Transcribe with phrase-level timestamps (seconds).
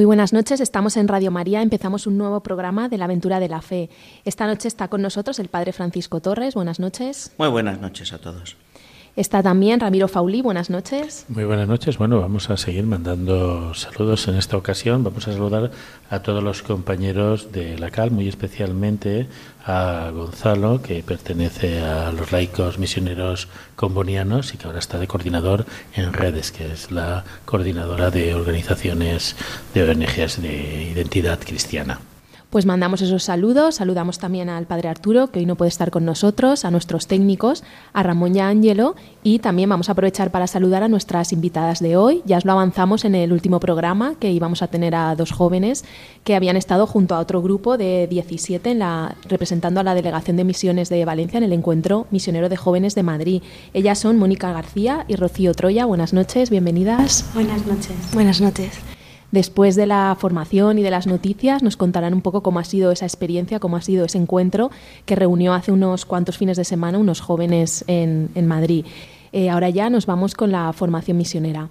[0.00, 3.50] Muy buenas noches, estamos en Radio María, empezamos un nuevo programa de la aventura de
[3.50, 3.90] la fe.
[4.24, 7.32] Esta noche está con nosotros el Padre Francisco Torres, buenas noches.
[7.36, 8.56] Muy buenas noches a todos.
[9.16, 11.26] Está también Ramiro Fauli, buenas noches.
[11.28, 11.98] Muy buenas noches.
[11.98, 15.02] Bueno, vamos a seguir mandando saludos en esta ocasión.
[15.02, 15.72] Vamos a saludar
[16.10, 19.26] a todos los compañeros de la CAL, muy especialmente
[19.66, 25.66] a Gonzalo, que pertenece a los laicos misioneros combonianos y que ahora está de coordinador
[25.94, 29.34] en redes, que es la coordinadora de organizaciones
[29.74, 32.00] de ONGs de identidad cristiana.
[32.50, 36.04] Pues mandamos esos saludos, saludamos también al Padre Arturo, que hoy no puede estar con
[36.04, 37.62] nosotros, a nuestros técnicos,
[37.92, 41.78] a Ramón y a Ángelo, y también vamos a aprovechar para saludar a nuestras invitadas
[41.78, 42.22] de hoy.
[42.24, 45.84] Ya os lo avanzamos en el último programa, que íbamos a tener a dos jóvenes
[46.24, 50.36] que habían estado junto a otro grupo de 17 en la, representando a la Delegación
[50.36, 53.42] de Misiones de Valencia en el Encuentro Misionero de Jóvenes de Madrid.
[53.74, 55.84] Ellas son Mónica García y Rocío Troya.
[55.84, 57.30] Buenas noches, bienvenidas.
[57.32, 57.94] Buenas noches.
[58.12, 58.72] Buenas noches.
[59.32, 62.90] Después de la formación y de las noticias, nos contarán un poco cómo ha sido
[62.90, 64.70] esa experiencia, cómo ha sido ese encuentro
[65.06, 68.84] que reunió hace unos cuantos fines de semana unos jóvenes en, en Madrid.
[69.32, 71.68] Eh, ahora ya nos vamos con la formación misionera.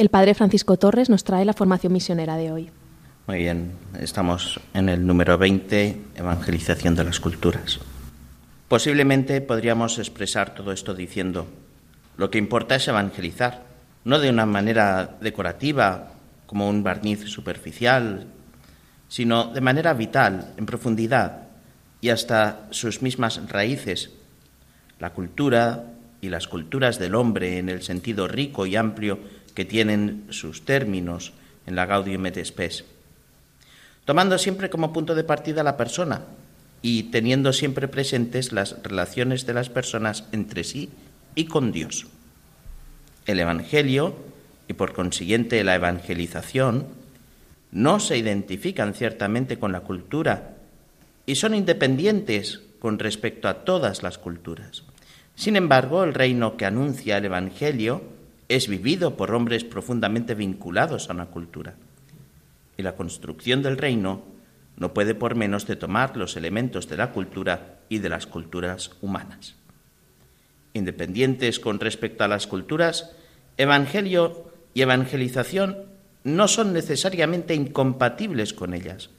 [0.00, 2.70] El padre Francisco Torres nos trae la formación misionera de hoy.
[3.26, 7.78] Muy bien, estamos en el número 20, Evangelización de las Culturas.
[8.66, 11.48] Posiblemente podríamos expresar todo esto diciendo,
[12.16, 13.64] lo que importa es evangelizar,
[14.04, 16.12] no de una manera decorativa,
[16.46, 18.26] como un barniz superficial,
[19.06, 21.42] sino de manera vital, en profundidad
[22.00, 24.12] y hasta sus mismas raíces.
[24.98, 25.84] La cultura
[26.22, 29.18] y las culturas del hombre en el sentido rico y amplio
[29.54, 31.32] que tienen sus términos
[31.66, 32.84] en la Gaudium et Spes,
[34.04, 36.22] tomando siempre como punto de partida la persona
[36.82, 40.90] y teniendo siempre presentes las relaciones de las personas entre sí
[41.34, 42.06] y con Dios.
[43.26, 44.16] El Evangelio,
[44.66, 46.86] y por consiguiente la evangelización,
[47.72, 50.56] no se identifican ciertamente con la cultura
[51.26, 54.84] y son independientes con respecto a todas las culturas.
[55.36, 58.02] Sin embargo, el reino que anuncia el Evangelio
[58.50, 61.76] es vivido por hombres profundamente vinculados a una cultura.
[62.76, 64.24] Y la construcción del reino
[64.76, 68.90] no puede por menos de tomar los elementos de la cultura y de las culturas
[69.02, 69.54] humanas.
[70.72, 73.12] Independientes con respecto a las culturas,
[73.56, 75.84] evangelio y evangelización
[76.24, 79.10] no son necesariamente incompatibles con ellas,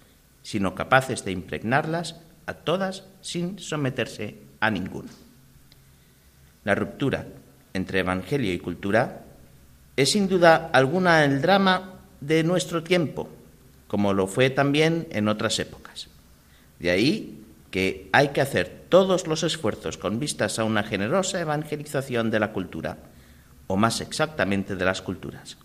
[0.44, 5.12] sino capaces de impregnarlas a todas sin someterse a ninguna.
[6.66, 7.28] La ruptura
[7.74, 9.24] entre Evangelio y cultura
[9.96, 13.30] es sin duda alguna el drama de nuestro tiempo,
[13.88, 16.08] como lo fue también en otras épocas.
[16.80, 22.30] De ahí que hay que hacer todos los esfuerzos con vistas a una generosa evangelización
[22.30, 22.98] de la cultura,
[23.68, 25.58] o más exactamente de las culturas.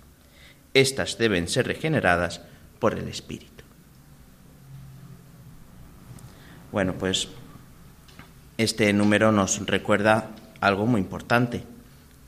[0.75, 2.41] Estas deben ser regeneradas
[2.79, 3.65] por el Espíritu.
[6.71, 7.29] Bueno, pues
[8.59, 10.31] este número nos recuerda
[10.61, 11.65] algo muy importante,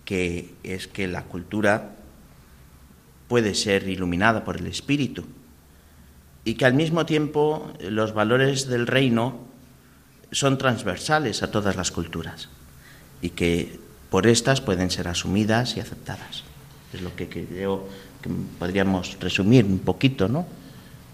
[0.09, 1.91] que es que la cultura
[3.29, 5.27] puede ser iluminada por el Espíritu
[6.47, 9.37] y que al mismo tiempo los valores del reino
[10.33, 12.49] son transversales a todas las culturas
[13.21, 13.79] y que
[14.09, 16.43] por estas pueden ser asumidas y aceptadas.
[16.95, 17.87] Es lo que creo
[18.23, 20.47] que podríamos resumir un poquito, ¿no?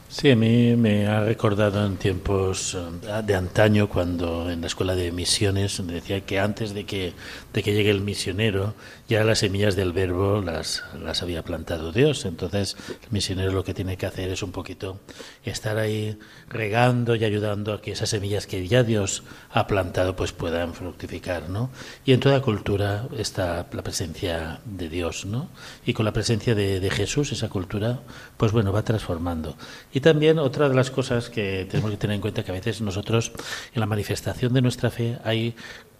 [0.09, 4.95] Sí, a mí me ha recordado en tiempos eh, de antaño cuando en la escuela
[4.95, 7.13] de misiones decía que antes de que,
[7.55, 8.75] de que llegue el misionero
[9.09, 12.25] ya las semillas del verbo las, las había plantado Dios.
[12.25, 15.01] Entonces el misionero lo que tiene que hacer es un poquito
[15.45, 16.19] estar ahí
[16.49, 21.49] regando y ayudando a que esas semillas que ya Dios ha plantado pues puedan fructificar,
[21.49, 21.71] ¿no?
[22.05, 25.49] Y en toda cultura está la presencia de Dios, ¿no?
[25.87, 28.01] Y con la presencia de, de Jesús esa cultura
[28.37, 29.57] pues bueno va transformando.
[29.93, 32.81] Y también otra de las cosas que tenemos que tener en cuenta que a veces
[32.81, 33.31] nosotros
[33.73, 35.55] en la manifestación de nuestra fe hay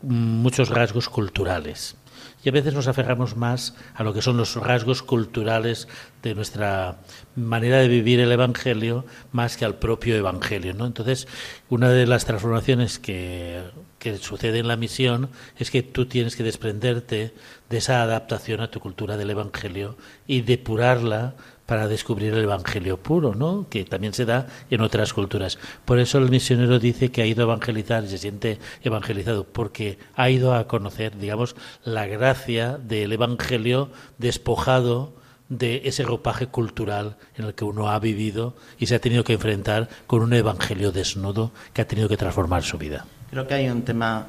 [0.05, 1.97] muchos rasgos culturales.
[2.43, 5.89] y a veces nos aferramos más a lo que son los rasgos culturales
[6.23, 6.99] de nuestra
[7.37, 10.75] manera de vivir el Evangelio más que al propio Evangelio.
[10.75, 10.87] ¿no?
[10.87, 11.27] Entonces,
[11.71, 13.63] una de las transformaciones que,
[13.99, 17.35] que sucede en la misión es que tú tienes que desprenderte
[17.71, 19.97] de esa adaptación a tu cultura del Evangelio
[20.27, 21.35] y depurarla
[21.67, 23.67] para descubrir el Evangelio puro, ¿no?
[23.71, 25.59] que también se da en otras culturas.
[25.85, 29.99] Por eso el misionero dice que ha ido a evangelizar y se siente evangelizado, porque
[30.15, 35.15] ha ido a conocer, digamos, la gracia del Evangelio despojado
[35.49, 39.35] de ese ropaje cultural en el que uno ha vivido y se ha tenido que
[39.35, 43.07] enfrentar con un Evangelio desnudo que ha tenido que transformar su vida.
[43.31, 44.29] Creo que hay un tema,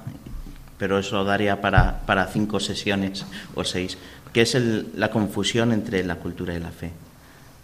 [0.78, 3.98] pero eso daría para, para cinco sesiones o seis,
[4.34, 4.56] que es
[4.96, 6.92] la confusión entre la cultura y la fe.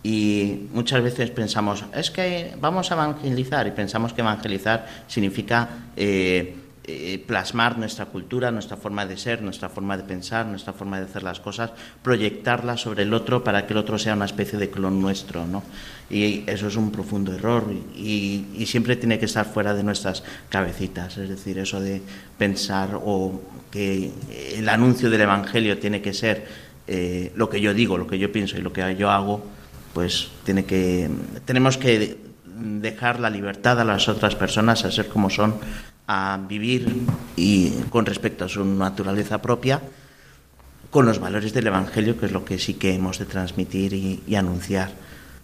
[0.04, 6.56] Y muchas veces pensamos, es que vamos a evangelizar y pensamos que evangelizar significa eh,
[6.84, 11.06] eh, plasmar nuestra cultura, nuestra forma de ser, nuestra forma de pensar, nuestra forma de
[11.06, 11.70] hacer las cosas,
[12.02, 15.46] proyectarla sobre el otro para que el otro sea una especie de clon nuestro.
[15.46, 15.62] ¿no?
[16.10, 21.20] Y eso es un profundo error y, siempre tiene que estar fuera de nuestras cabecitas.
[21.20, 22.02] Es decir, eso de
[22.40, 23.40] pensar o
[23.70, 24.12] que
[24.56, 26.48] el anuncio del Evangelio tiene que ser
[26.88, 29.61] eh, lo que yo digo, lo que yo pienso y lo que yo hago
[29.94, 31.10] pues tiene que,
[31.46, 32.18] tenemos que
[32.62, 35.56] dejar la libertad a las otras personas a ser como son,
[36.08, 36.88] a vivir
[37.36, 39.82] y con respecto a su naturaleza propia,
[40.90, 44.36] con los valores del Evangelio, que es lo que sí que hemos de transmitir y,
[44.36, 44.92] anunciar,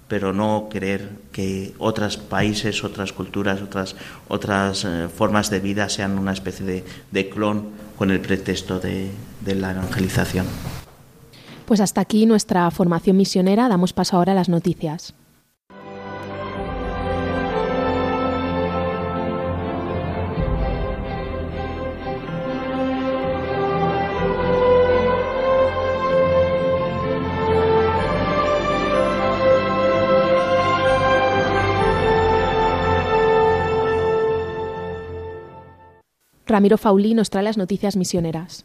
[0.07, 3.95] pero no creer que otros países, otras culturas, otras,
[4.27, 9.11] otras eh, formas de vida sean una especie de, clon con el pretexto de
[9.45, 10.45] la evangelización.
[11.67, 13.67] Pues hasta aquí nuestra formación misionera.
[13.67, 15.13] Damos paso ahora a las noticias.
[36.45, 38.63] Ramiro Faulí nos trae las noticias misioneras.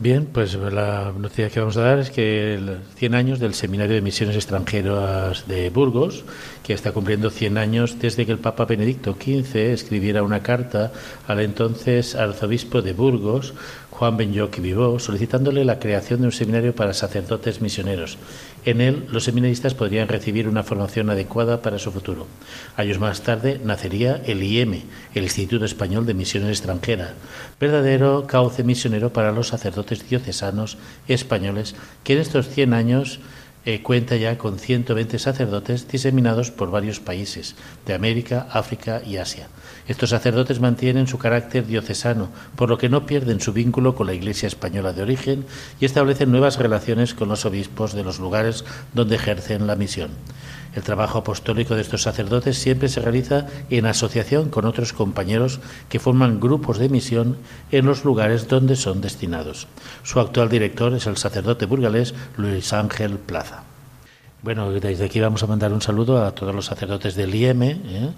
[0.00, 3.96] Bien, pues la noticia que vamos a dar es que el 100 años del Seminario
[3.96, 6.22] de Misiones Extranjeras de Burgos,
[6.62, 10.92] que está cumpliendo 100 años desde que el Papa Benedicto XV escribiera una carta
[11.26, 13.54] al entonces arzobispo de Burgos,
[13.90, 18.18] Juan Benyoc Vivó, solicitándole la creación de un seminario para sacerdotes misioneros.
[18.64, 22.26] En él, los seminaristas podrían recibir una formación adecuada para su futuro.
[22.76, 24.82] Años más tarde nacería el IEM,
[25.14, 27.14] el Instituto Español de Misiones Extranjeras,
[27.58, 31.74] verdadero cauce misionero para los sacerdotes diocesanos españoles
[32.04, 33.20] que en estos 100 años
[33.64, 39.48] eh, cuenta ya con 120 sacerdotes diseminados por varios países de América, África y Asia.
[39.88, 44.12] Estos sacerdotes mantienen su carácter diocesano, por lo que no pierden su vínculo con la
[44.12, 45.46] Iglesia española de origen
[45.80, 50.10] y establecen nuevas relaciones con los obispos de los lugares donde ejercen la misión.
[50.74, 55.58] El trabajo apostólico de estos sacerdotes siempre se realiza en asociación con otros compañeros
[55.88, 57.38] que forman grupos de misión
[57.72, 59.68] en los lugares donde son destinados.
[60.02, 63.64] Su actual director es el sacerdote burgalés Luis Ángel Plaza.
[64.40, 68.10] Bueno, desde aquí vamos a mandar un saludo a todos los sacerdotes del IEM, ¿eh?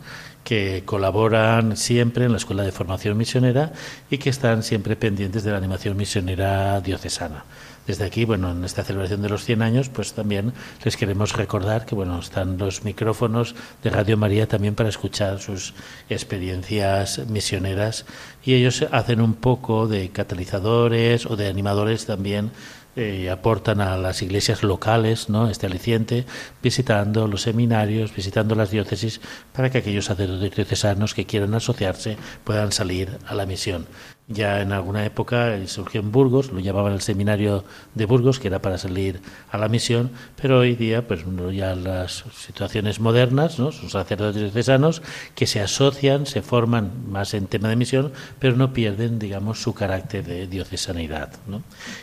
[0.45, 3.73] que colaboran siempre en la Escuela de Formación Misionera
[4.11, 7.45] y que están siempre pendientes de la animación misionera diocesana.
[7.87, 10.53] Desde aquí, bueno, en esta celebración de los 100 años, pues también
[10.85, 15.73] les queremos recordar que, bueno, están los micrófonos de Radio María también para escuchar sus
[16.11, 18.05] experiencias misioneras
[18.45, 22.51] y ellos hacen un poco de catalizadores o de animadores también
[22.97, 25.49] eh, aportan a las iglesias locales ¿no?
[25.49, 26.27] este aliciente,
[26.63, 29.21] visitando los seminarios, visitando las diócesis,
[29.53, 33.87] para que aquellos sacerdotes diocesanos que quieran asociarse puedan salir a la misión.
[34.33, 37.65] Ya en alguna época surgió en Burgos, lo llamaban el seminario
[37.97, 39.21] de Burgos, que era para salir
[39.51, 43.73] a la misión, pero hoy día, pues ya las situaciones modernas, ¿no?
[43.73, 45.03] son sacerdotes diocesanos
[45.35, 49.75] que se asocian, se forman más en tema de misión, pero no pierden, digamos, su
[49.75, 51.33] carácter de diocesanidad.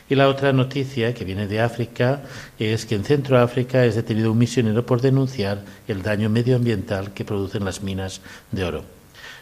[0.09, 2.23] Y la otra noticia que viene de África
[2.59, 7.63] es que en Centroáfrica es detenido un misionero por denunciar el daño medioambiental que producen
[7.63, 8.19] las minas
[8.51, 8.96] de oro.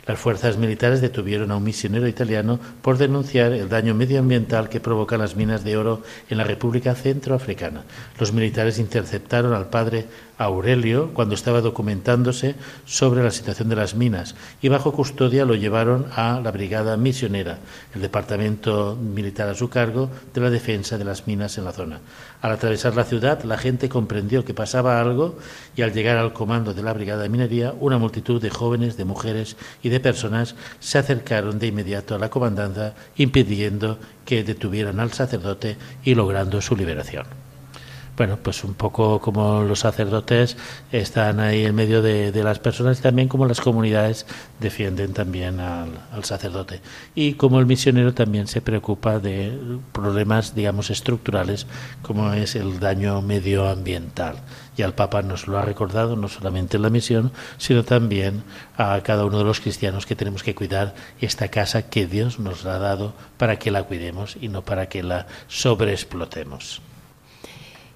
[0.08, 5.20] Las fuerzas militares detuvieron a un misionero italiano por denunciar el daño medioambiental que provocan
[5.20, 7.86] las minas de oro en la República Centroafricana.
[8.20, 10.06] Los militares interceptaron al padre
[10.38, 16.08] Aurelio cuando estaba documentándose sobre la situación de las minas y bajo custodia lo llevaron
[16.16, 17.60] a la Brigada Misionera,
[17.94, 22.00] el departamento militar a su cargo de la defensa de las minas en la zona.
[22.42, 25.38] Al atravesar la ciudad, la gente comprendió que pasaba algo
[25.76, 29.06] y al llegar al comando de la Brigada de Minería, una multitud de jóvenes, de
[29.06, 35.14] mujeres y de personas se acercaron de inmediato a la comandanza impidiendo que detuvieran al
[35.14, 37.45] sacerdote y logrando su liberación
[38.18, 40.56] bueno, pues un poco como los sacerdotes
[40.92, 44.26] están ahí en medio de, las personas y también como las comunidades
[44.60, 46.82] defienden también al, sacerdote.
[47.14, 49.58] Y como el misionero también se preocupa de
[49.92, 51.68] problemas, digamos, estructurales,
[52.02, 54.38] como es el daño medioambiental.
[54.78, 58.44] Y al Papa nos lo ha recordado no solamente en la misión, sino también
[58.78, 62.66] a cada uno de los cristianos que tenemos que cuidar esta casa que Dios nos
[62.66, 66.82] ha dado para que la cuidemos y no para que la sobreexplotemos.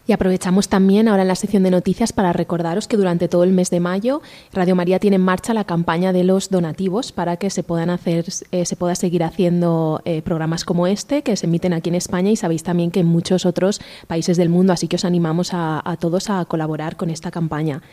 [0.10, 3.51] Y aprovechamos también ahora en la sección de noticias para recordaros que durante todo el
[3.51, 7.51] mes de mayo Radio María tiene en marcha la campaña de los donativos para que
[7.51, 11.74] se puedan hacer, eh, se pueda seguir haciendo eh, programas como este que se emiten
[11.74, 14.96] aquí en España y sabéis también que en muchos otros países del mundo, así que
[14.96, 17.84] os animamos a, a todos a colaborar con esta campaña.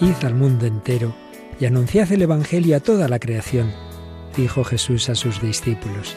[0.00, 1.12] Id al mundo entero
[1.60, 3.70] y anunciad el Evangelio a toda la creación,
[4.34, 6.16] dijo Jesús a sus discípulos.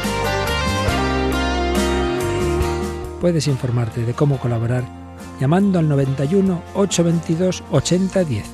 [3.21, 4.83] Puedes informarte de cómo colaborar
[5.39, 8.45] llamando al 91 822 8010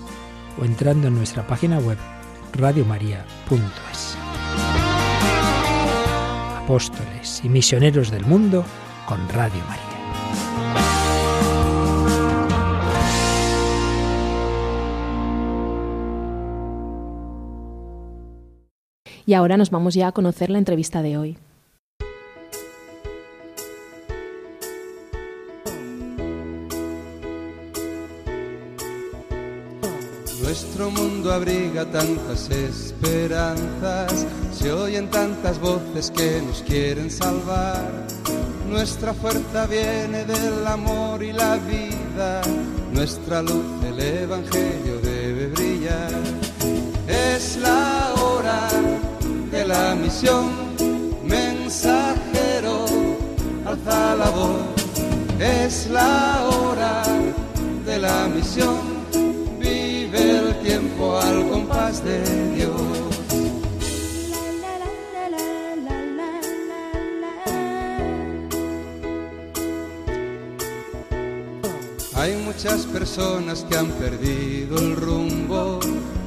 [0.60, 1.98] o entrando en nuestra página web
[2.52, 4.18] radiomaria.es.
[6.64, 8.66] Apóstoles y misioneros del mundo
[9.08, 9.84] con Radio María.
[19.26, 21.38] Y ahora nos vamos ya a conocer la entrevista de hoy.
[30.60, 38.08] Nuestro mundo abriga tantas esperanzas, se oyen tantas voces que nos quieren salvar.
[38.68, 42.42] Nuestra fuerza viene del amor y la vida,
[42.92, 46.12] nuestra luz el Evangelio debe brillar.
[47.08, 48.68] Es la hora
[49.52, 50.50] de la misión,
[51.24, 52.86] mensajero,
[53.64, 54.64] alza la voz.
[55.40, 57.04] Es la hora
[57.86, 58.97] de la misión
[62.04, 62.72] de Dios.
[72.16, 75.80] Hay muchas personas que han perdido el rumbo,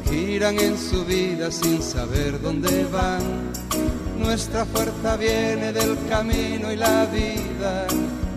[0.08, 3.50] giran en su vida sin saber dónde van.
[4.18, 7.86] Nuestra fuerza viene del camino y la vida,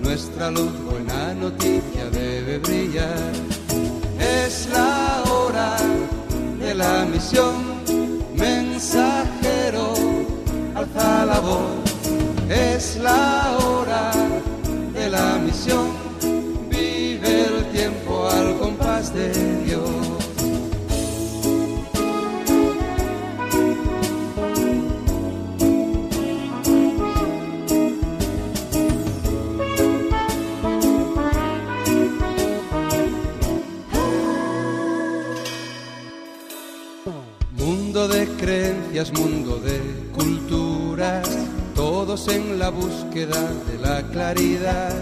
[0.02, 3.32] nuestra luz, buena noticia debe brillar.
[4.20, 5.24] Es la
[6.64, 7.56] de la misión,
[8.36, 9.94] mensajero,
[10.74, 11.76] alza la voz,
[12.50, 14.12] es la hora
[14.94, 15.93] de la misión,
[44.14, 44.94] claridad.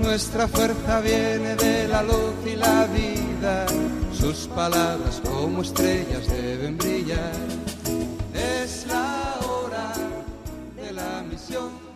[0.00, 3.66] Nuestra fuerza viene de la luz y la vida,
[4.12, 7.36] sus palabras como estrellas deben brillar.
[8.32, 9.92] Es la hora
[10.76, 11.92] de la misión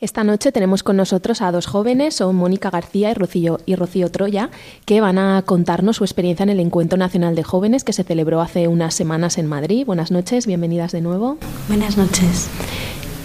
[0.00, 4.10] esta noche tenemos con nosotros a dos jóvenes, son Mónica García y Rocío, y Rocío
[4.10, 4.48] Troya,
[4.86, 8.40] que van a contarnos su experiencia en el Encuentro Nacional de Jóvenes que se celebró
[8.40, 9.84] hace unas semanas en Madrid.
[9.84, 11.36] Buenas noches, bienvenidas de nuevo.
[11.68, 12.48] Buenas noches.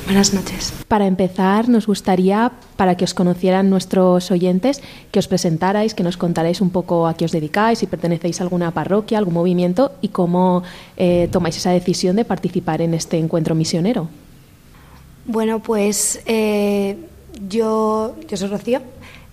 [0.05, 0.71] Buenas noches.
[0.87, 6.15] Para empezar, nos gustaría, para que os conocieran nuestros oyentes, que os presentarais, que nos
[6.15, 10.09] contarais un poco a qué os dedicáis, si pertenecéis a alguna parroquia, algún movimiento y
[10.09, 10.61] cómo
[10.95, 14.07] eh, tomáis esa decisión de participar en este encuentro misionero.
[15.25, 16.97] Bueno, pues eh,
[17.49, 18.81] yo, yo soy Rocío,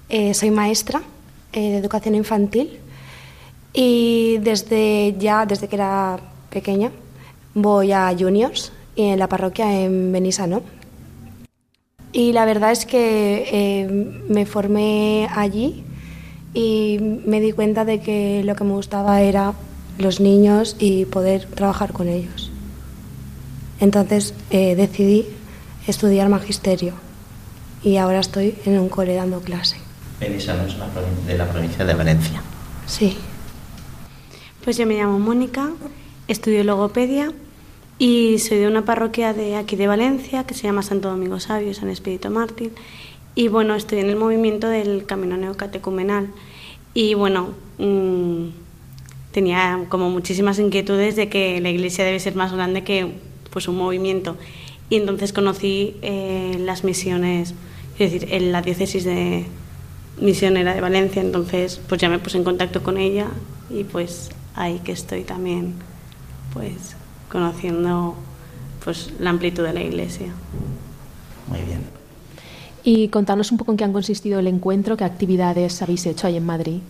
[0.09, 1.02] eh, soy maestra
[1.52, 2.79] eh, de educación infantil
[3.75, 6.91] y desde ya, desde que era pequeña,
[7.52, 10.63] voy a juniors en la parroquia en Benisano.
[12.13, 15.85] Y la verdad es que me formé allí
[16.55, 19.55] y me di cuenta de que lo que me gustaba era
[19.99, 22.51] los niños y poder trabajar con ellos.
[23.81, 25.27] Entonces eh, decidí
[25.87, 26.95] estudiar magisterio
[27.83, 29.77] y ahora estoy en un cole dando clase.
[30.21, 30.77] Benissa es
[31.27, 32.43] de la provincia de Valencia.
[32.87, 33.17] Sí.
[34.63, 35.71] Pues yo me llamo Mónica,
[36.29, 37.33] estudio logopedia
[38.05, 41.73] y soy de una parroquia de aquí de Valencia que se llama Santo Domingo Sabio,
[41.73, 42.73] San Espíritu Mártir.
[43.37, 46.27] Y bueno, estoy en el movimiento del Camino Neocatecumenal.
[46.95, 48.47] Y bueno, mmm,
[49.31, 53.13] tenía como muchísimas inquietudes de que la iglesia debe ser más grande que
[53.53, 54.37] pues un movimiento.
[54.91, 57.55] Y entonces conocí eh, las misiones,
[58.01, 59.47] es decir, en la diócesis de
[60.21, 63.29] misionera de Valencia, entonces pues ya me puse en contacto con ella
[63.71, 65.75] y pues ahí que estoy también
[66.53, 66.97] pues
[67.33, 68.15] conociendo
[68.85, 70.27] pues la amplitud de la iglesia.
[71.49, 71.81] Muy bien.
[72.85, 76.37] Y contanos un poco en qué han consistido el encuentro, qué actividades habéis hecho ahí
[76.37, 76.81] en Madrid.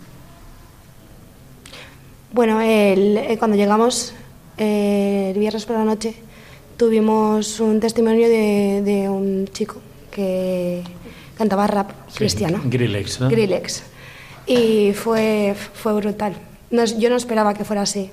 [2.32, 4.14] Bueno, el, eh, cuando llegamos
[4.56, 6.14] eh, el viernes por la noche
[6.76, 9.76] tuvimos un testimonio de, de un chico
[10.10, 10.82] que
[11.36, 12.60] cantaba rap Sí, cristiano.
[12.64, 13.28] Grillex, ¿no?
[13.28, 13.82] Grillex.
[14.46, 16.34] Y fue, fue brutal.
[16.70, 18.10] No yo no esperaba que fuera así.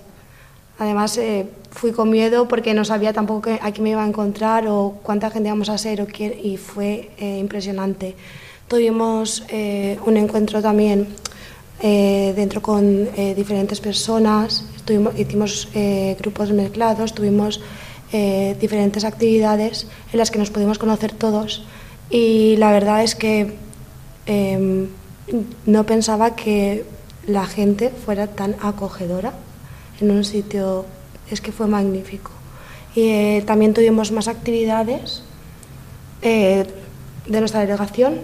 [0.79, 4.67] Además, eh, fui con miedo porque no sabía tampoco a quién me iba a encontrar
[4.67, 8.15] o cuánta gente íbamos a ser o quién, y fue eh, impresionante.
[8.67, 11.07] Tuvimos eh, un encuentro también
[11.81, 13.07] dentro con
[13.37, 14.65] diferentes personas,
[15.15, 15.69] hicimos
[16.19, 17.61] grupos mezclados, tuvimos
[18.59, 21.63] diferentes actividades en las que nos pudimos conocer todos
[22.09, 23.55] y la verdad es que
[24.25, 24.87] eh,
[25.65, 26.85] no pensaba que
[27.27, 29.33] la gente fuera tan acogedora
[30.01, 30.85] en un sitio,
[31.29, 32.31] es que fue magnífico.
[32.95, 35.23] Y eh, también tuvimos más actividades
[36.21, 36.65] eh,
[37.27, 38.19] de nuestra delegación.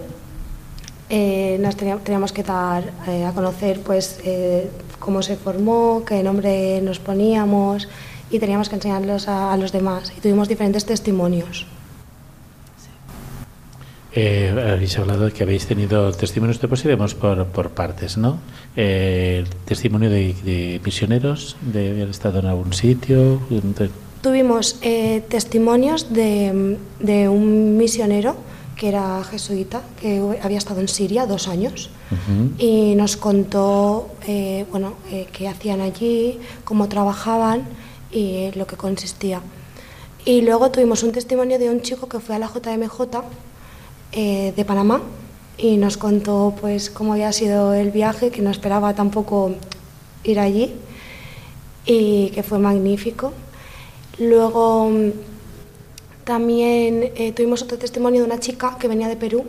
[1.08, 2.92] Eh, nos teníamos, que dar
[3.26, 4.18] a conocer pues,
[4.98, 7.88] cómo se formó, qué nombre nos poníamos
[8.28, 10.12] y teníamos que enseñarlos a, a los demás.
[10.16, 11.66] Y tuvimos diferentes testimonios.
[14.18, 18.38] Eh, habéis hablado de que habéis tenido testimonios, después iremos por, por partes, ¿no?
[18.74, 23.40] Eh, testimonio de, de misioneros, de haber estado en algún sitio.
[23.50, 23.90] de-
[24.22, 28.36] Tuvimos eh, testimonios de, de un misionero
[28.74, 32.52] que era jesuita, que había estado en Siria dos años Ujú.
[32.58, 37.64] y nos contó eh, bueno, eh, qué hacían allí, cómo trabajaban
[38.10, 39.42] y lo que consistía.
[40.24, 43.00] Y luego tuvimos un testimonio de un chico que fue a la JMJ
[44.18, 45.02] eh, de Panamá
[45.58, 49.54] y nos contó pues cómo había sido el viaje, que no esperaba tampoco
[50.24, 50.72] ir allí
[51.84, 53.34] y que fue magnífico.
[54.18, 54.90] Luego
[56.24, 59.44] también eh, tuvimos otro testimonio de una chica que venía de Perú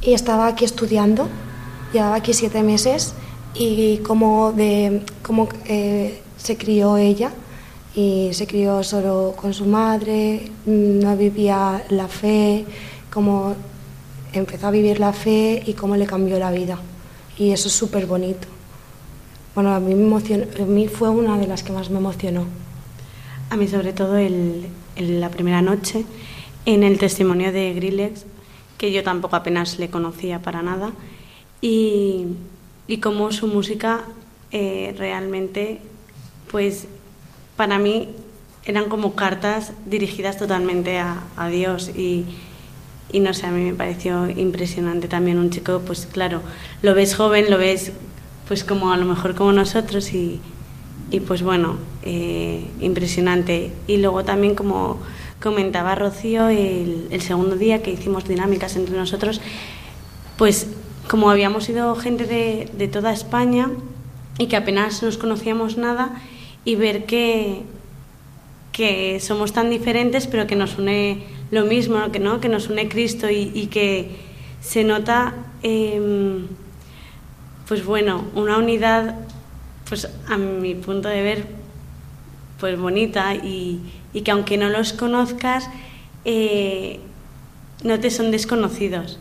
[0.00, 1.28] y estaba aquí estudiando,
[1.92, 3.14] llevaba aquí siete meses
[3.54, 7.30] y cómo, de, cómo eh, se crió ella
[7.94, 12.64] y se crió solo con su madre, mm, no vivía la fe,
[13.12, 13.54] cómo
[14.38, 16.78] empezó a vivir la fe y cómo le cambió la vida.
[17.38, 18.48] Y eso es súper bonito.
[19.54, 22.44] Bueno, a mí, me emocionó, a mí fue una de las que más me emocionó.
[23.50, 24.66] A mí sobre todo el,
[24.96, 26.04] la primera noche
[26.66, 28.24] en el testimonio de Grillex,
[28.78, 30.92] que yo tampoco apenas le conocía para nada,
[31.60, 32.26] y,
[32.86, 34.04] y cómo su música
[34.50, 35.80] eh, realmente,
[36.50, 36.86] pues
[37.56, 38.08] para mí
[38.64, 42.24] eran como cartas dirigidas totalmente a, a Dios y,
[43.12, 46.42] y no sé, a mí me pareció impresionante también un chico, pues claro,
[46.82, 47.92] lo ves joven, lo ves
[48.48, 50.40] pues como a lo mejor como nosotros y,
[51.10, 53.72] y pues bueno, eh, impresionante.
[53.86, 55.00] Y luego también como
[55.42, 59.40] comentaba Rocío, el, el segundo día que hicimos dinámicas entre nosotros,
[60.36, 60.66] pues
[61.08, 63.70] como habíamos sido gente de, de toda España
[64.38, 66.20] y que apenas nos conocíamos nada
[66.64, 67.62] y ver que,
[68.72, 71.22] que somos tan diferentes pero que nos une
[71.54, 72.40] lo mismo, que, ¿no?
[72.40, 74.10] que nos une Cristo y, y que
[74.60, 76.48] se nota, em,
[77.68, 79.14] pues bueno, una unidad,
[79.88, 81.46] pues a mi punto de ver,
[82.58, 83.80] pues bonita y,
[84.12, 85.70] y que aunque no los conozcas,
[86.24, 86.98] eh,
[87.82, 89.20] no te son desconocidos.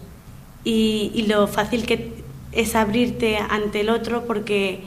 [0.64, 2.14] Y, y lo fácil que
[2.52, 4.80] es abrirte ante el otro porque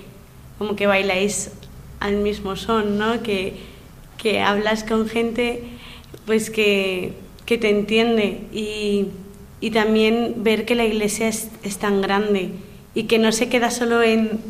[0.59, 1.53] como que bailáis
[2.01, 3.23] al mismo son, ¿no?
[3.23, 3.55] Que,
[4.17, 5.63] que hablas con gente
[6.25, 7.13] pues que,
[7.47, 9.07] que te entiende y,
[9.61, 12.51] y también ver que la iglesia es, es tan grande
[12.95, 14.41] y que no se queda solo en,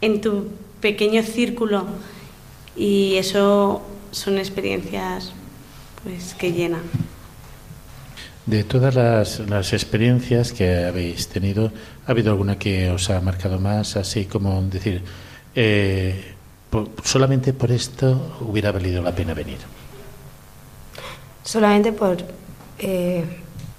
[0.00, 0.48] en tu
[0.80, 1.86] pequeño círculo
[2.76, 5.32] y eso son experiencias
[6.02, 6.82] pues que llenan.
[8.44, 11.72] De todas las, las experiencias que habéis tenido,
[12.06, 13.96] ¿ha habido alguna que os ha marcado más?
[13.96, 15.02] Así como decir,
[15.54, 16.34] eh,
[17.04, 19.58] solamente por esto hubiera valido la pena venir.
[21.42, 22.18] Solamente por
[22.78, 23.24] eh,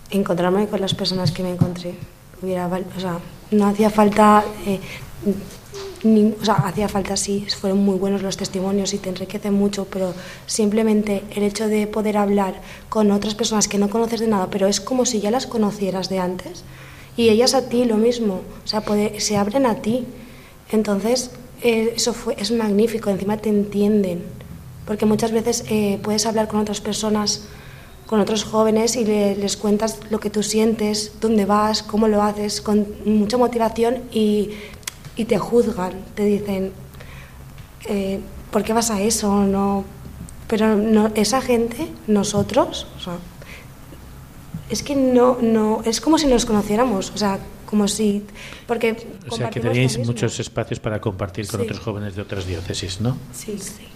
[0.09, 1.95] encontrarme con las personas que me encontré.
[2.41, 3.19] Hubiera, o sea,
[3.51, 4.79] no hacía falta, eh,
[6.39, 10.13] o sea, hacía falta sí, fueron muy buenos los testimonios y te enriquecen mucho, pero
[10.45, 12.55] simplemente el hecho de poder hablar
[12.89, 16.09] con otras personas que no conoces de nada, pero es como si ya las conocieras
[16.09, 16.63] de antes,
[17.15, 18.83] y ellas a ti lo mismo, o sea,
[19.17, 20.05] se abren a ti.
[20.71, 24.23] Entonces, eh, eso fue, es magnífico, encima te entienden,
[24.85, 27.45] porque muchas veces eh, puedes hablar con otras personas,
[28.05, 32.61] con otros jóvenes y les cuentas lo que tú sientes, dónde vas, cómo lo haces,
[32.61, 34.51] con mucha motivación y,
[35.15, 36.71] y te juzgan, te dicen,
[37.85, 38.19] eh,
[38.51, 39.43] ¿por qué vas a eso?
[39.43, 39.85] No,
[40.47, 43.17] pero no, esa gente, nosotros, o sea,
[44.69, 48.23] es que no, no, es como si nos conociéramos, o sea, como si...
[48.67, 53.01] Porque o sea, que teníais muchos espacios para compartir con otros jóvenes de otras diócesis,
[53.01, 53.17] ¿no?
[53.33, 53.87] Sí, sí.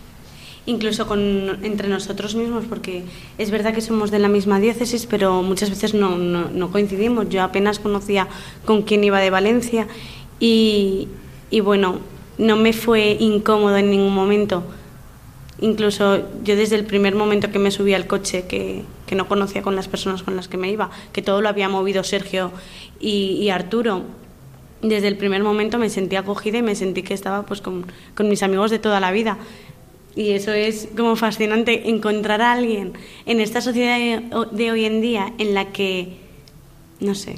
[0.68, 3.04] Incluso con, entre nosotros mismos, porque
[3.40, 7.30] es verdad que somos de la misma diócesis, pero muchas veces no, no, coincidimos.
[7.30, 8.28] Yo apenas conocía
[8.66, 9.88] con quién iba de Valencia
[10.40, 11.08] y,
[11.50, 12.00] y bueno,
[12.38, 14.64] no me fue incómodo en ningún momento
[15.60, 19.64] Incluso yo desde el primer momento que me subí al coche, que, que, no conocía
[19.64, 22.52] con las personas con las que me iba, que todo lo había movido Sergio
[23.00, 24.04] y, Arturo,
[24.84, 28.30] desde el primer momento me sentí acogida y me sentí que estaba pues con, con,
[28.30, 29.40] mis amigos de toda la vida.
[30.18, 32.94] Y eso es como fascinante, encontrar a alguien
[33.26, 33.98] en esta sociedad
[34.52, 36.18] de hoy en día en la que,
[37.00, 37.38] no sé,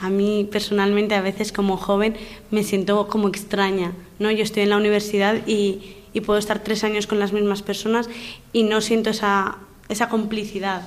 [0.00, 2.16] a mí personalmente a veces como joven
[2.50, 4.30] me siento como extraña, ¿no?
[4.30, 8.08] Yo estoy en la universidad y y puedo estar tres años con las mismas personas
[8.52, 10.82] y no siento esa, esa complicidad.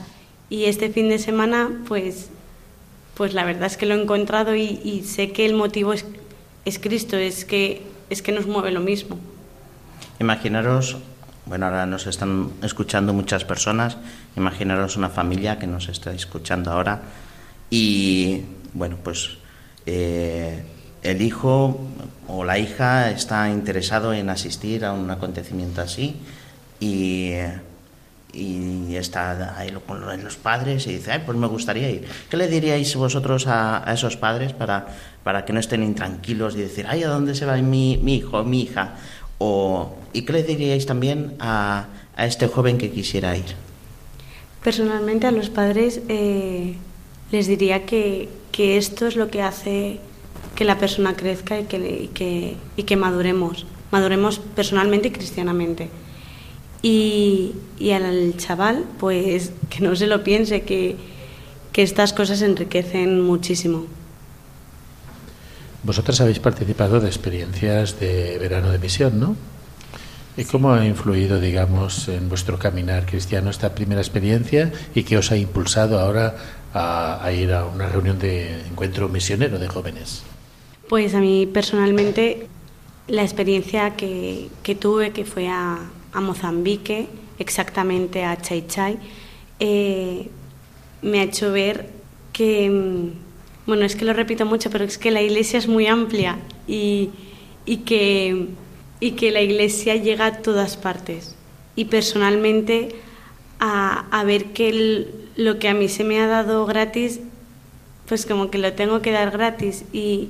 [0.50, 2.30] Y este fin de semana, pues,
[3.14, 6.06] pues la verdad es que lo he encontrado y, sé que el motivo es,
[6.64, 9.20] es Cristo, es que, es que nos mueve lo mismo.
[10.20, 10.98] Imaginaros,
[11.48, 13.98] bueno, ahora nos están escuchando muchas personas,
[14.36, 17.02] imaginaros una familia que nos está escuchando ahora
[17.70, 18.42] y,
[18.74, 19.38] bueno, pues
[19.86, 20.64] eh,
[21.04, 21.80] el hijo
[22.28, 26.18] o la hija está interesado en asistir a un acontecimiento así
[26.80, 27.34] y,
[28.94, 32.08] está ahí con los padres y dice, Ay, pues me gustaría ir.
[32.30, 34.88] ¿Qué le diríais vosotros a, esos padres para,
[35.24, 38.44] para que no estén intranquilos y decir, ay, ¿a dónde se va mi, mi hijo,
[38.44, 38.96] mi hija?
[39.40, 43.56] O, ¿Y qué le diríais también a, a este joven que quisiera ir?
[44.64, 46.76] Personalmente a los padres eh,
[47.32, 50.00] les diría que, que esto es lo que hace
[50.56, 55.90] que la persona crezca y que, y que, maduremos, maduremos personalmente y cristianamente.
[56.82, 60.96] Y, y, al chaval, pues que no se lo piense, que,
[61.72, 63.86] que estas cosas enriquecen muchísimo.
[65.84, 69.36] Vosotras habéis participado de experiencias de verano de misión, ¿no?
[70.36, 75.32] ¿Y cómo ha influido, digamos, en vuestro caminar cristiano esta primera experiencia y qué os
[75.32, 76.36] ha impulsado ahora
[76.74, 80.24] a, a ir a una reunión de encuentro misionero de jóvenes?
[80.88, 82.48] Pues a mí personalmente
[83.08, 85.80] la experiencia que, tuve, que fue a,
[86.14, 88.98] Mozambique, exactamente a Chai Chai,
[89.60, 90.28] eh,
[91.04, 91.92] me ha hecho ver
[92.34, 93.27] que, mm,
[93.68, 97.12] bueno, es que lo repito mucho, pero es que la iglesia es muy amplia y,
[97.86, 98.48] que,
[99.02, 101.36] y que la iglesia llega a todas partes.
[101.76, 102.96] Y personalmente
[103.60, 107.20] a, ver que lo que a mí se me ha dado gratis,
[108.08, 110.30] pues como que lo tengo que dar gratis y,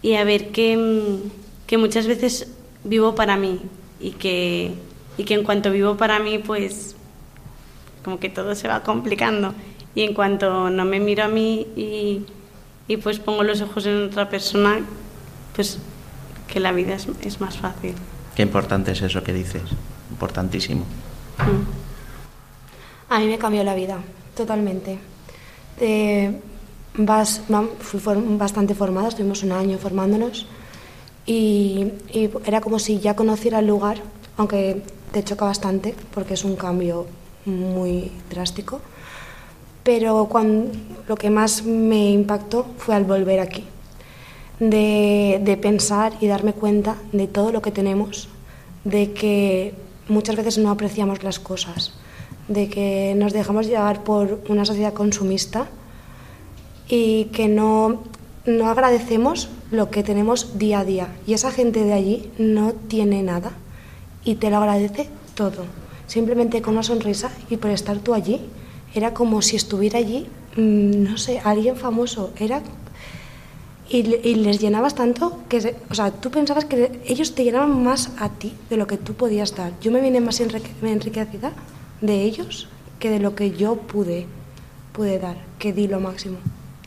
[0.00, 1.18] y a ver que,
[1.66, 2.50] que muchas veces
[2.82, 3.60] vivo para mí
[4.00, 4.72] y que,
[5.18, 6.96] y que en cuanto vivo para mí, pues
[8.02, 9.54] como que todo se va complicando.
[9.94, 12.24] Y en cuanto no me miro a mí y,
[12.88, 14.80] y pues pongo los ojos en otra persona,
[15.54, 15.78] pues
[16.48, 17.94] que la vida es, es más fácil.
[18.34, 19.62] Qué importante es eso que dices,
[20.10, 20.84] importantísimo.
[23.08, 23.98] A mí me cambió la vida,
[24.34, 24.98] totalmente.
[25.78, 26.40] Eh,
[26.96, 27.42] vas,
[27.80, 28.00] fui
[28.38, 30.46] bastante formada, estuvimos un año formándonos
[31.26, 31.92] y,
[32.44, 33.98] era como si ya conociera el lugar,
[34.36, 37.06] aunque te choca bastante porque es un cambio
[37.44, 38.80] muy drástico.
[39.82, 40.70] Pero cuando,
[41.08, 43.64] lo que más me impactó fue al volver aquí,
[44.60, 48.28] de, de pensar y darme cuenta de todo lo que tenemos,
[48.84, 49.74] de que
[50.08, 51.92] muchas veces no apreciamos las cosas,
[52.48, 55.66] de que nos dejamos llevar por una sociedad consumista
[56.88, 58.02] y que no,
[58.46, 61.08] no agradecemos lo que tenemos día a día.
[61.26, 63.52] Y esa gente de allí no tiene nada
[64.24, 65.64] y te lo agradece todo.
[66.06, 68.40] Simplemente con una sonrisa y por estar tú allí.
[68.94, 70.26] Era como si estuviera allí,
[70.56, 72.32] mm, no sé, alguien famoso.
[72.38, 72.62] Era...
[73.88, 78.30] y, les llenabas tanto que, o sea, tú pensabas que ellos te llenaban más a
[78.30, 79.72] ti de lo que tú podías dar.
[79.80, 81.52] Yo me vine más enriquecida
[82.00, 84.26] de ellos que de lo que yo pude,
[84.92, 86.38] pude dar, que di lo máximo.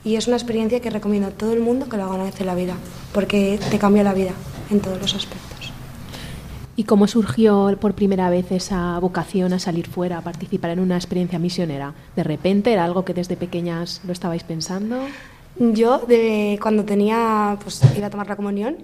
[0.04, 2.56] Y es una experiencia que recomiendo a todo el mundo que lo haga en la
[2.56, 2.76] vida,
[3.14, 4.32] porque te cambia la vida
[4.70, 5.55] en todos los aspectos.
[6.78, 10.98] ¿Y cómo surgió por primera vez esa vocación a salir fuera, a participar en una
[10.98, 11.94] experiencia misionera?
[12.18, 15.00] ¿De repente era algo que desde pequeñas lo estabais pensando?
[15.58, 16.02] Yo,
[16.62, 18.76] cuando tenía, pues iba a tomar la comunión,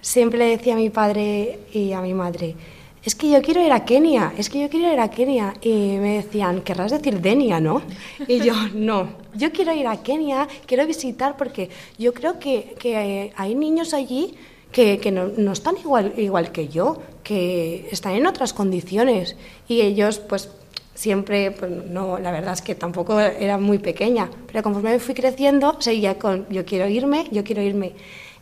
[0.00, 2.56] siempre le decía a mi padre y a mi madre,
[3.04, 5.54] es que yo quiero ir a Kenia, es que yo quiero ir a Kenia.
[5.62, 7.80] Y me decían, querrás decir Denia, ¿no?
[8.26, 13.32] Y yo, no, yo quiero ir a Kenia, quiero visitar porque yo creo que, que
[13.36, 14.34] hay niños allí
[14.76, 19.34] que, que no, no, están igual, igual que yo, que están en otras condiciones.
[19.68, 20.50] Y ellos, pues,
[20.94, 25.14] siempre, pues no, la verdad es que tampoco era muy pequeña, pero conforme me fui
[25.14, 27.94] creciendo, seguía con yo quiero irme, yo quiero irme.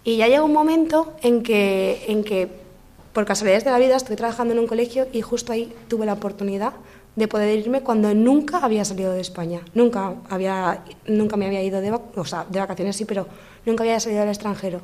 [0.03, 2.49] Y ya llegó un momento en que, en que,
[3.13, 6.15] por casualidades de la vida, estoy trabajando en un colegio y justo ahí tuve la
[6.15, 6.73] oportunidad
[7.15, 9.61] de poder irme cuando nunca había salido de España.
[9.73, 13.29] Nunca, había, nunca me había ido de, o sea, de vacaciones, sí, pero
[13.65, 14.81] nunca había salido al extranjero.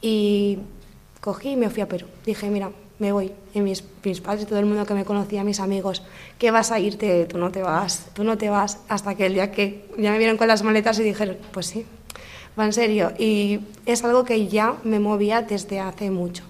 [0.00, 0.58] Y
[1.26, 2.06] cogí y me fui a Perú.
[2.24, 3.32] Dije, mira, me voy.
[3.52, 6.04] Y mis, mis padres, todo el mundo que me conocía, mis amigos,
[6.38, 7.26] ¿qué vas a irte?
[7.26, 8.78] Tú no te vas, tú no te vas.
[8.88, 11.84] Hasta que el día que ya me vieron con las maletas y dijeron, pues sí,
[12.56, 13.12] va en serio.
[13.18, 16.44] Y es algo que ya me movía desde hace mucho.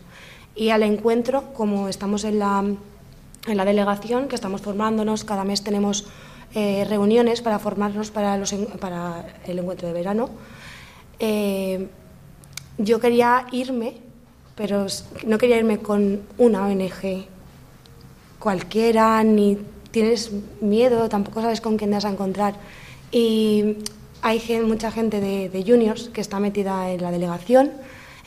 [0.54, 2.62] Y al encuentro, como estamos en la,
[3.46, 6.06] en la delegación, que estamos formándonos, cada mes tenemos
[6.54, 10.28] eh, reuniones para formarnos para, los, para el encuentro de verano,
[11.18, 11.88] eh,
[12.76, 14.04] yo quería irme
[14.56, 14.86] pero
[15.26, 17.26] no quería irme con una ONG
[18.38, 19.58] cualquiera, ni
[19.90, 22.54] tienes miedo, tampoco sabes con quién te vas a encontrar.
[23.10, 23.76] Y
[24.22, 27.72] hay mucha gente de, juniors que está metida en la delegación,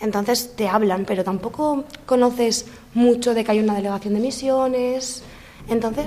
[0.02, 5.24] entonces te hablan, pero tampoco conoces mucho de que hay una delegación de misiones.
[5.68, 6.06] Entonces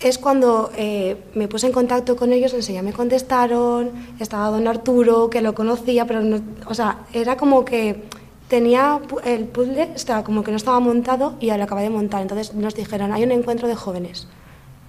[0.00, 5.28] es cuando eh, me puse en contacto con ellos, enseguida me contestaron, estaba don Arturo,
[5.28, 8.04] que lo conocía, pero no, o sea, era como que
[8.52, 12.20] tenía el puzzle, estaba como que no estaba montado y lo acabé de montar.
[12.20, 14.28] Entonces nos dijeron, hay un encuentro de jóvenes.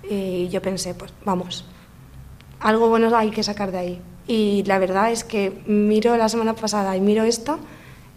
[0.04, 1.64] Y yo pensé, pues vamos,
[2.60, 4.02] algo bueno hay que sacar de ahí.
[4.28, 7.58] Y la verdad es que miro la semana pasada y miro esto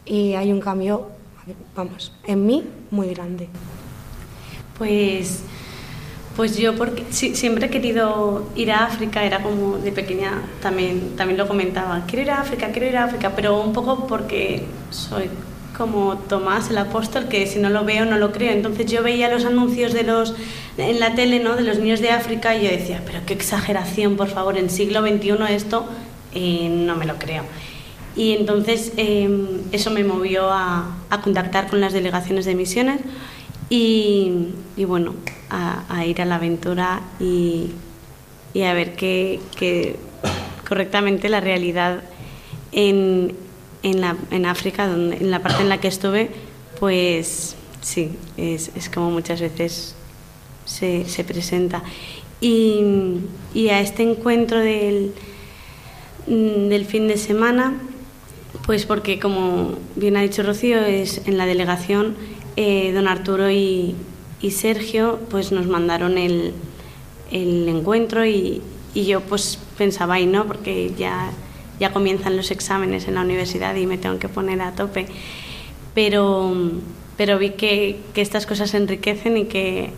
[0.05, 1.11] y hay un cambio,
[1.77, 3.49] vamos, en mí muy grande.
[4.77, 5.45] Pues
[6.37, 11.39] pues yo porque siempre he querido ir a África, era como de pequeña también, también
[11.39, 15.31] lo comentaba, quiero ir a África, quiero ir a África, pero un poco porque soy
[15.77, 18.53] como Tomás el apóstol, que si no lo veo no lo creo.
[18.53, 20.35] Entonces yo veía los anuncios de los
[20.79, 21.57] en la tele, ¿no?
[21.57, 25.01] de los niños de África y yo decía, pero qué exageración, por favor, en siglo
[25.01, 25.87] XXI esto
[26.35, 27.45] eh, no me lo creo.
[28.15, 33.01] Y entonces em, eso me movió a, a contactar con las delegaciones de misiones
[33.69, 35.15] y, y bueno,
[35.51, 37.73] a, ir a la aventura y,
[38.55, 39.97] y a ver que, que,
[40.69, 42.03] correctamente la realidad
[42.73, 43.37] en,
[43.83, 46.31] en, la, en África, donde, en la parte en la que estuve,
[46.81, 49.95] pues sí, es, es como muchas veces
[50.65, 51.83] se, se presenta.
[52.41, 53.21] Y,
[53.55, 55.15] y, a este encuentro del,
[56.27, 57.75] del fin de semana,
[58.67, 62.17] pues porque como bien ha dicho Rocío, es en la delegación
[62.57, 63.95] eh, don Arturo y,
[64.41, 66.55] y Sergio pues nos mandaron el,
[67.31, 68.63] el encuentro y,
[68.95, 70.47] y, yo pues pensaba ahí, ¿no?
[70.47, 71.31] Porque ya,
[71.79, 75.07] ya comienzan los exámenes en la universidad y me tengo que poner a tope.
[75.95, 76.55] Pero,
[77.17, 79.91] pero vi que, que estas cosas enriquecen y que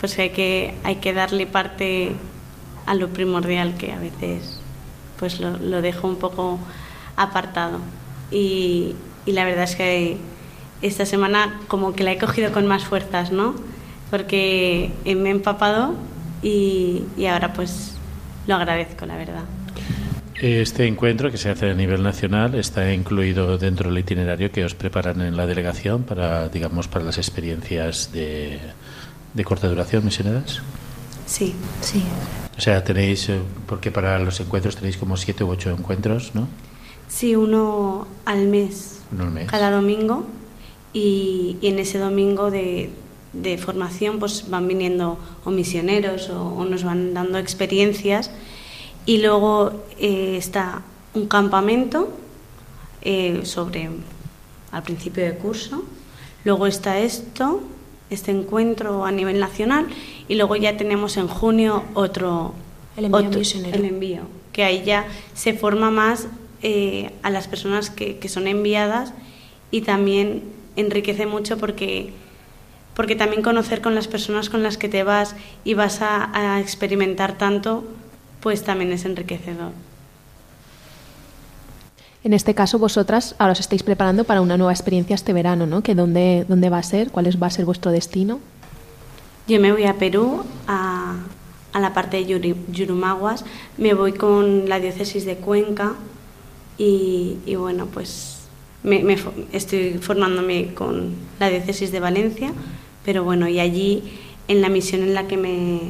[0.00, 2.12] pues hay que, hay que darle parte
[2.86, 4.60] a lo primordial que a veces
[5.18, 6.58] pues lo, lo dejo un poco
[7.16, 7.80] apartado.
[8.30, 10.18] Y, y la verdad es que
[10.82, 13.54] esta semana como que la he cogido con más fuerzas, ¿no?
[14.10, 15.94] porque me he empapado
[16.42, 17.94] y, ahora pues
[18.46, 19.44] lo agradezco, la verdad.
[20.36, 24.74] Este encuentro que se hace a nivel nacional está incluido dentro del itinerario que os
[24.74, 28.60] preparan en la delegación para, digamos, para las experiencias de,
[29.32, 30.60] de corta duración misioneras.
[31.24, 32.02] Sí, sí.
[32.56, 36.46] O sea, tenéis, eh, porque para los encuentros tenéis como siete u ocho encuentros, ¿no?
[37.08, 39.50] Sí, uno al mes, uno al mes.
[39.50, 40.26] cada domingo,
[40.92, 42.90] y en ese domingo de,
[43.32, 48.30] de formación pues van viniendo o misioneros o, nos van dando experiencias.
[49.04, 50.82] Y luego eh, está
[51.14, 52.08] un campamento
[53.02, 53.90] eh, sobre
[54.72, 55.84] al principio de curso.
[56.44, 57.62] Luego está esto
[58.08, 59.86] este encuentro a nivel nacional.
[60.28, 62.54] Y luego ya tenemos en junio otro
[62.96, 63.30] el envío
[63.72, 64.22] el envío
[64.56, 66.28] que ahí ya se forma más
[66.62, 69.12] eh, a las personas que, que, son enviadas
[69.70, 70.44] y también
[70.76, 72.12] enriquece mucho porque,
[72.94, 75.34] porque también conocer con las personas con las que te vas
[75.64, 77.84] y vas a, a experimentar tanto,
[78.40, 79.72] pues también es enriquecedor.
[82.24, 85.82] En este caso, vosotras ahora os estáis preparando para una nueva experiencia este verano, ¿no?
[85.82, 87.10] ¿Que dónde, dónde va a ser?
[87.10, 88.40] ¿Cuál va a ser vuestro destino?
[89.46, 91.14] Yo me voy a Perú, a,
[91.72, 93.44] a la parte de Yurumaguas.
[93.78, 95.92] Me voy con la diócesis de Cuenca
[96.78, 98.45] y, y bueno, pues
[98.86, 99.18] me, me,
[99.52, 102.52] estoy formándome con la diócesis de Valencia,
[103.04, 104.02] pero bueno, y allí
[104.48, 105.80] en la misión en la que me,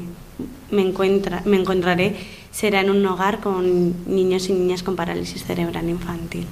[0.71, 2.17] me, encuentra, me encontraré
[2.51, 6.47] será en un hogar con niños y niñas con parálisis cerebral infantil.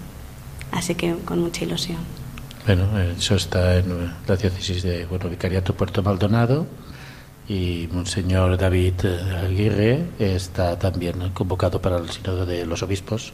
[0.71, 1.99] Así que con mucha ilusión.
[2.67, 6.67] Bueno, eso está en la diócesis de bueno, Vicariato Puerto Maldonado
[7.49, 8.95] y Monseñor David
[9.45, 13.33] Aguirre está también convocado para el Sínodo de los Obispos.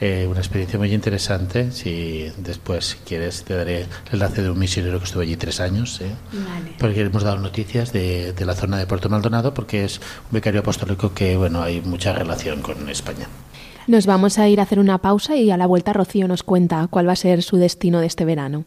[0.00, 1.72] Eh, una experiencia muy interesante.
[1.72, 6.00] Si después quieres, te daré el enlace de un misionero que estuvo allí tres años.
[6.00, 6.10] ¿eh?
[6.32, 6.74] Vale.
[6.78, 10.60] Porque hemos dado noticias de, de la zona de Puerto Maldonado, porque es un becario
[10.60, 13.28] apostólico que bueno hay mucha relación con España.
[13.86, 16.86] Nos vamos a ir a hacer una pausa y a la vuelta Rocío nos cuenta
[16.88, 18.64] cuál va a ser su destino de este verano.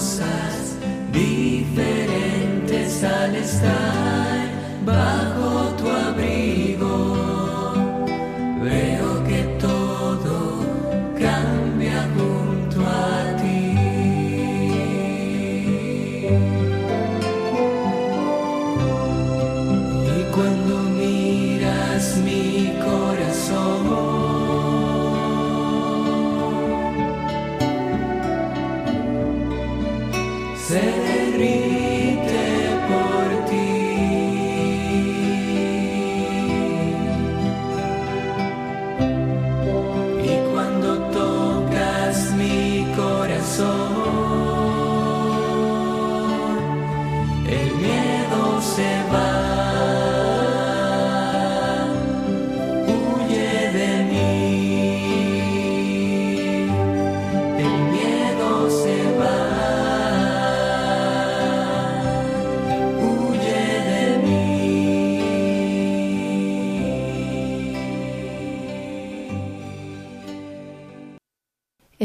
[0.00, 0.78] cosas
[1.12, 3.89] diferentes al estar.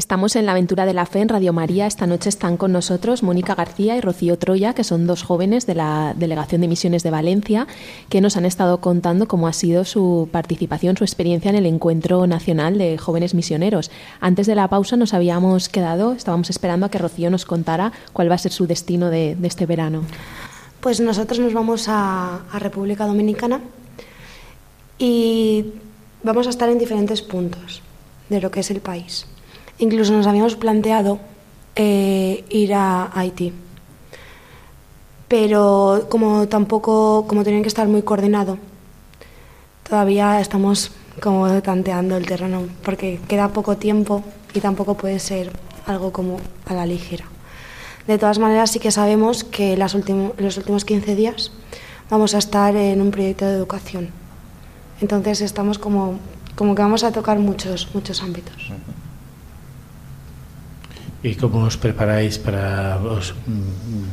[0.06, 1.88] Estamos en la aventura de la fe en Radio María.
[1.88, 5.74] Esta noche están con nosotros Mónica García y Rocío Troya, que son dos jóvenes de
[5.74, 7.66] la Delegación de Misiones de Valencia,
[8.08, 12.28] que nos han estado contando cómo ha sido su participación, su experiencia en el Encuentro
[12.28, 13.90] Nacional de Jóvenes Misioneros.
[14.20, 18.30] Antes de la pausa nos habíamos quedado, estábamos esperando a que Rocío nos contara cuál
[18.30, 20.04] va a ser su destino de, este verano.
[20.82, 23.60] Pues nosotros nos vamos a República Dominicana
[25.00, 25.66] y
[26.22, 27.82] vamos a estar en diferentes puntos
[28.30, 29.26] de lo que es el país.
[29.80, 31.20] Incluso nos habíamos planteado
[31.76, 33.54] eh, ir a Haití.
[35.28, 38.58] Pero como tampoco, como tenían que estar muy coordinado,
[39.88, 44.24] todavía estamos como tanteando el terreno, porque queda poco tiempo
[44.54, 45.52] y tampoco puede ser
[45.86, 47.26] algo como a la ligera.
[48.08, 51.52] De todas maneras, sí que sabemos que las los últimos 15 días
[52.10, 54.10] vamos a estar en un proyecto de educación.
[55.02, 56.20] Entonces estamos como,
[56.56, 58.72] como que vamos a tocar muchos, muchos ámbitos.
[61.26, 63.02] ¿Y cómo os preparáis para...
[63.02, 63.34] Os,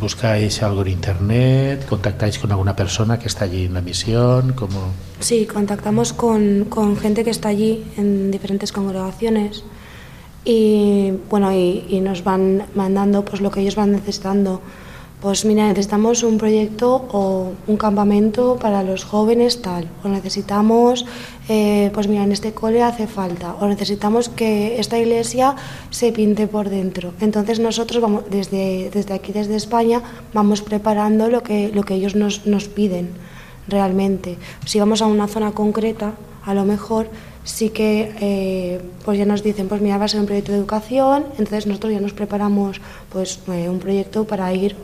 [0.01, 1.85] ¿Buscáis algo en Internet?
[1.87, 4.55] ¿Contactáis con alguna persona que está allí en la misión?
[4.55, 4.81] ¿Cómo?
[5.21, 9.63] Sí, contactamos con, con gente que está allí en diferentes congregaciones
[10.43, 14.63] y, bueno, y, y, nos van mandando pues, lo que ellos van necesitando
[15.23, 21.07] pues mira, necesitamos un proyecto o un campamento para los jóvenes tal, o necesitamos,
[21.49, 25.55] eh, pues mira, en este cole hace falta, o necesitamos que esta iglesia
[25.91, 27.15] se pinte por dentro.
[27.21, 30.03] Entonces nosotros vamos, desde, desde aquí, desde España,
[30.35, 33.11] vamos preparando lo que, lo que ellos nos, nos piden
[33.69, 34.39] realmente.
[34.67, 36.15] Si vamos a una zona concreta,
[36.45, 37.07] a lo mejor
[37.45, 40.59] sí que eh, pues ya nos dicen, pues mira, va a ser un proyecto de
[40.59, 42.81] educación, entonces nosotros ya nos preparamos
[43.13, 44.75] pues eh, un proyecto para ir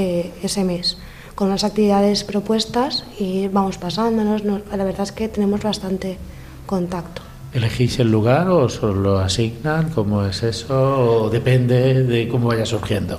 [0.00, 0.96] eh, ese mes
[1.34, 4.44] con las actividades propuestas y vamos pasándonos.
[4.44, 6.18] la verdad es que tenemos bastante
[6.66, 7.22] contacto.
[7.52, 9.90] ¿Elegís el lugar o os lo asignan?
[9.90, 11.24] ¿Cómo es eso?
[11.24, 13.18] ¿O depende de cómo vaya surgiendo?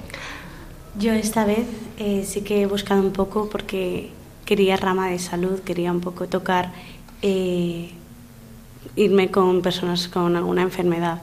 [0.98, 1.68] Yo esta vez
[2.24, 4.12] sí que he buscado un poco porque
[4.46, 6.72] quería rama de salud, quería un poco tocar
[8.96, 11.22] irme con personas con alguna enfermedad.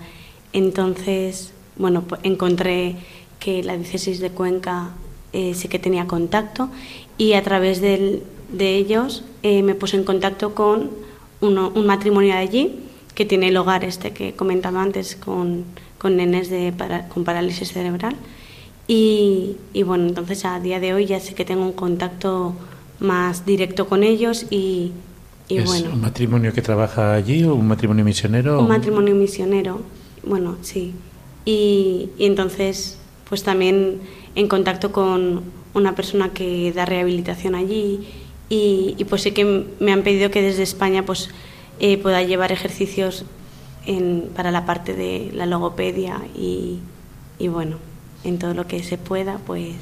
[0.53, 2.97] Entonces, bueno, pues encontré
[3.39, 4.91] que la diócesis de Cuenca
[5.37, 6.71] eh, sí que tenía contacto
[7.19, 8.23] y a través de,
[8.59, 10.89] ellos eh, me puse en contacto con
[11.43, 12.81] un matrimonio de allí
[13.15, 15.65] que tiene el hogar este que he comentado antes con,
[15.99, 16.73] con nenes de,
[17.13, 18.17] con parálisis cerebral.
[18.89, 22.55] Y, y, bueno, entonces a día de hoy ya sé que tengo un contacto
[22.99, 24.93] más directo con ellos y,
[25.51, 28.59] ¿Es un matrimonio que trabaja allí o un matrimonio misionero?
[28.59, 29.83] Un matrimonio misionero,
[30.25, 30.95] bueno, sí.
[31.45, 32.97] Y, entonces,
[33.29, 34.01] pues también
[34.37, 35.43] en contacto con
[35.75, 38.07] una persona que da rehabilitación allí
[38.49, 41.31] y, pues sí que me han pedido que desde España pues
[41.81, 43.25] eh, pueda llevar ejercicios
[43.85, 46.79] en, para la parte de la logopedia y,
[47.41, 47.79] y bueno,
[48.23, 49.75] en todo lo que se pueda, pues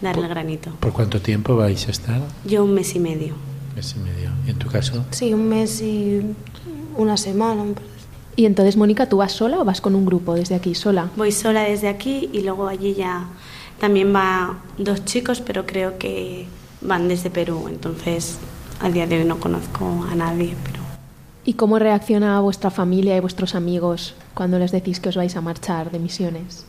[0.00, 0.72] darle el granito.
[0.80, 2.20] ¿Por cuánto tiempo vais a estar?
[2.44, 3.34] Yo un mes y medio
[3.74, 4.30] mes y medio.
[4.46, 5.04] ¿Y en tu caso?
[5.10, 6.22] Sí, un mes y
[6.96, 7.64] una semana.
[8.36, 11.10] Y entonces, Mónica, ¿tú vas sola o vas con un grupo desde aquí, sola?
[11.16, 13.28] Voy sola desde aquí y luego allí ya
[13.82, 16.46] también va dos chicos, pero creo que
[16.82, 17.66] van desde Perú.
[17.68, 18.38] Entonces,
[18.80, 20.78] a día de hoy no conozco a nadie, pero...
[21.44, 25.40] ¿Y cómo reacciona vuestra familia y vuestros amigos cuando les decís que os vais a
[25.40, 26.64] marchar de misiones?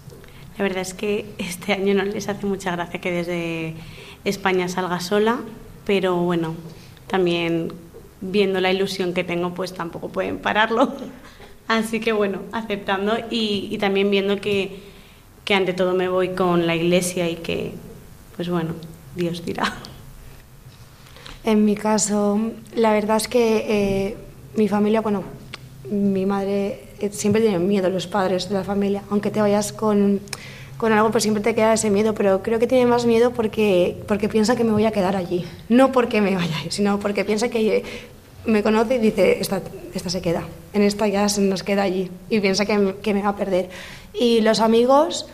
[0.57, 3.75] La verdad es que este año no les hace mucha gracia que desde
[4.25, 5.37] España salga sola,
[5.85, 6.55] pero bueno,
[7.05, 7.73] también
[8.21, 10.95] viendo la ilusión que tengo, pues tampoco pueden pararlo.
[11.67, 14.92] Así que bueno, aceptando y, también viendo que,
[15.45, 17.73] que, ante todo me voy con la iglesia y que,
[18.35, 18.73] pues bueno,
[19.15, 19.73] Dios dirá.
[21.43, 22.39] En mi caso,
[22.75, 24.17] la verdad es que eh,
[24.55, 25.23] mi familia, bueno,
[25.89, 30.21] mi madre eh, siempre tiene miedo, los padres de la familia, aunque te vayas con
[30.83, 33.95] con algo, pues siempre te queda ese miedo, pero creo que tiene más miedo porque,
[34.05, 35.45] porque piensa que me voy a quedar allí.
[35.69, 37.83] No porque me vaya, sino porque piensa que
[38.45, 39.61] me conoce y dice, esta,
[39.93, 43.21] esta se queda, en esta ya se nos queda allí y piensa que, que me
[43.21, 43.69] va a perder.
[44.13, 45.27] Y los amigos,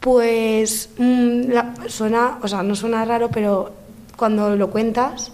[0.00, 1.52] pues mm,
[1.88, 3.72] suena, o sea, no suena raro, pero
[4.16, 5.32] cuando lo cuentas,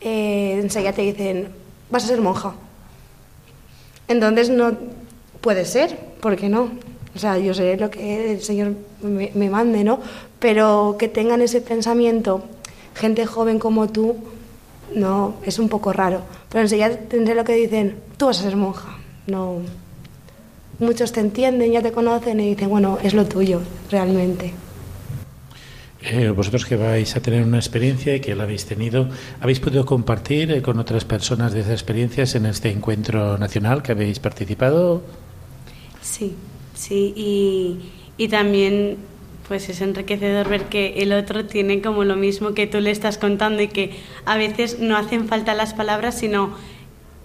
[0.00, 1.48] eh, enseguida te dicen,
[1.90, 2.54] vas a ser monja.
[4.08, 4.76] Entonces no
[5.40, 6.70] puede ser, ¿por qué no?
[7.14, 10.00] O sea, yo sé lo que el Señor me, mande, ¿no?
[10.38, 12.42] Pero que tengan ese pensamiento,
[12.94, 14.16] gente joven como tú,
[14.94, 16.22] no, es un poco raro.
[16.48, 18.98] Pero enseguida tendré lo que dicen, tú vas a ser monja.
[19.26, 19.58] No.
[20.82, 23.60] Muchos te entienden, ya te conocen y dicen, bueno, es lo tuyo,
[23.90, 24.52] realmente.
[26.02, 29.08] Eh, vosotros que vais a tener una experiencia y que la habéis tenido,
[29.40, 33.92] ¿habéis podido compartir eh, con otras personas de esas experiencias en este encuentro nacional que
[33.92, 35.02] habéis participado?
[36.00, 36.34] Sí,
[36.74, 37.78] Sí, y,
[38.16, 38.96] y también
[39.46, 43.18] pues es enriquecedor ver que el otro tiene como lo mismo que tú le estás
[43.18, 46.56] contando y que a veces no hacen falta las palabras, sino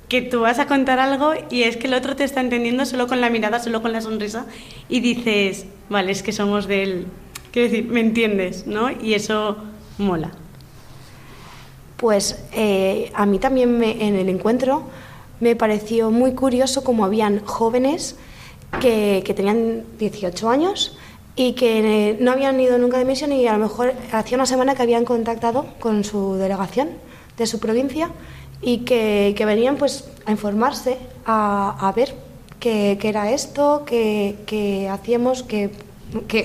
[0.10, 3.08] que tú vas a contar algo y es que el otro te está entendiendo solo
[3.08, 4.46] con la mirada, solo con la sonrisa
[4.88, 7.08] y dices, vale, es que somos de él.
[7.52, 8.68] Quiero decir, ¿me entiendes?
[8.68, 8.90] ¿No?
[8.90, 9.58] Y eso
[9.98, 10.32] mola.
[11.98, 14.84] Pues eh, a mí también en el encuentro
[15.40, 18.16] me pareció muy curioso como habían jóvenes
[18.80, 20.97] que, tenían 18 años
[21.38, 24.74] y que no habían ido nunca de misión y a lo mejor hacía una semana
[24.74, 26.90] que habían contactado con su delegación
[27.38, 28.10] de su provincia
[28.60, 32.16] y que, venían pues a informarse, a, ver
[32.60, 35.70] qué, era esto, qué, hacíamos, qué,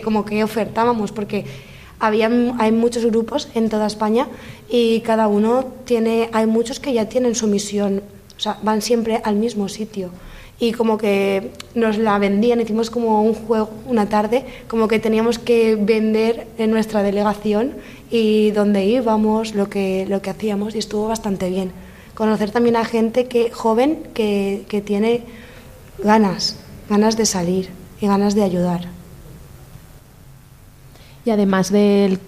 [0.04, 1.46] como que ofertábamos, porque
[1.98, 4.28] había, hay muchos grupos en toda España
[4.68, 8.02] y cada uno tiene, hay muchos que ya tienen su misión,
[8.36, 10.10] o sea, van siempre al mismo sitio
[10.62, 15.40] y como que nos la vendían, hicimos como un juego una tarde, como que teníamos
[15.40, 17.72] que vender en nuestra delegación
[18.12, 21.72] y dónde íbamos, lo que, lo que hacíamos y estuvo bastante bien.
[22.14, 25.24] Conocer también a gente que, joven que, que tiene
[25.98, 28.86] ganas, ganas de salir y ganas de ayudar.
[31.24, 32.20] Y además del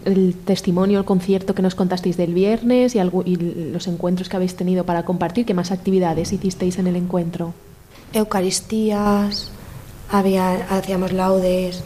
[0.44, 3.36] testimonio, el concierto que nos contasteis del viernes y, y,
[3.70, 7.54] los encuentros que habéis tenido para compartir, ¿qué más actividades hicisteis en el encuentro?
[8.14, 9.50] Eucaristías,
[10.10, 11.82] había, hacíamos laudes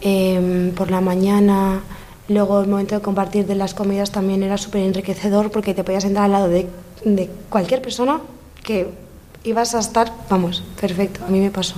[0.00, 1.80] em, por la mañana.
[2.28, 6.02] Luego el momento de compartir de las comidas también era súper enriquecedor porque te podías
[6.02, 6.68] sentar al lado de,
[7.04, 8.20] de cualquier persona
[8.62, 8.88] que
[9.44, 11.76] ibas a estar, vamos, perfecto, a mí me pasó.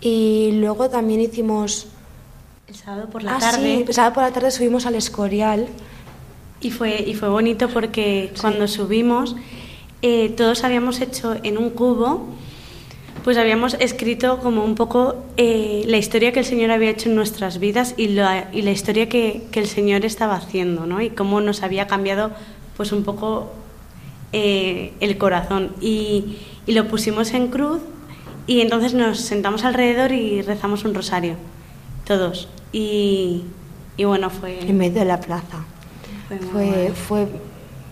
[0.00, 1.86] Y luego también hicimos
[2.66, 3.62] el sábado por la ah, tarde.
[3.62, 5.68] Sí, el sábado por la tarde subimos al Escorial.
[6.60, 9.34] Y fue, y fue bonito porque cuando subimos,
[10.02, 12.26] eh, todos habíamos hecho en un cubo,
[13.24, 17.16] pues habíamos escrito como un poco eh, la historia que el Señor había hecho en
[17.16, 21.00] nuestras vidas y la, y la historia que, que, el Señor estaba haciendo, ¿no?
[21.00, 22.30] Y cómo nos había cambiado,
[22.76, 23.52] pues un poco
[24.32, 25.72] eh, el corazón.
[25.80, 27.80] Y, y lo pusimos en cruz
[28.46, 31.36] y entonces nos sentamos alrededor y rezamos un rosario,
[32.04, 32.48] todos.
[32.72, 33.44] Y,
[33.98, 34.60] bueno, fue...
[34.68, 35.64] En medio de la plaza.
[36.52, 37.28] Fue, fue,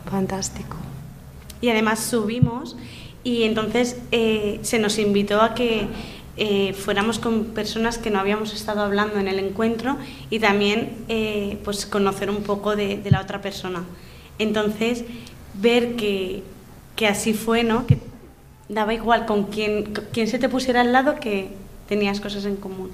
[0.09, 0.76] fantástico.
[1.61, 2.76] Y además subimos
[3.29, 5.87] y entonces eh, se nos invitó a que
[6.39, 9.99] eh, fuéramos con personas que no habíamos estado hablando en el encuentro
[10.31, 13.85] y también eh, pues conocer un poco de, la otra persona.
[14.39, 15.05] Entonces,
[15.53, 16.43] ver que,
[16.97, 17.87] que, así fue, ¿no?
[17.87, 17.99] Que
[18.70, 21.51] daba igual con quién, quién se te pusiera al lado que
[21.87, 22.91] tenías cosas en común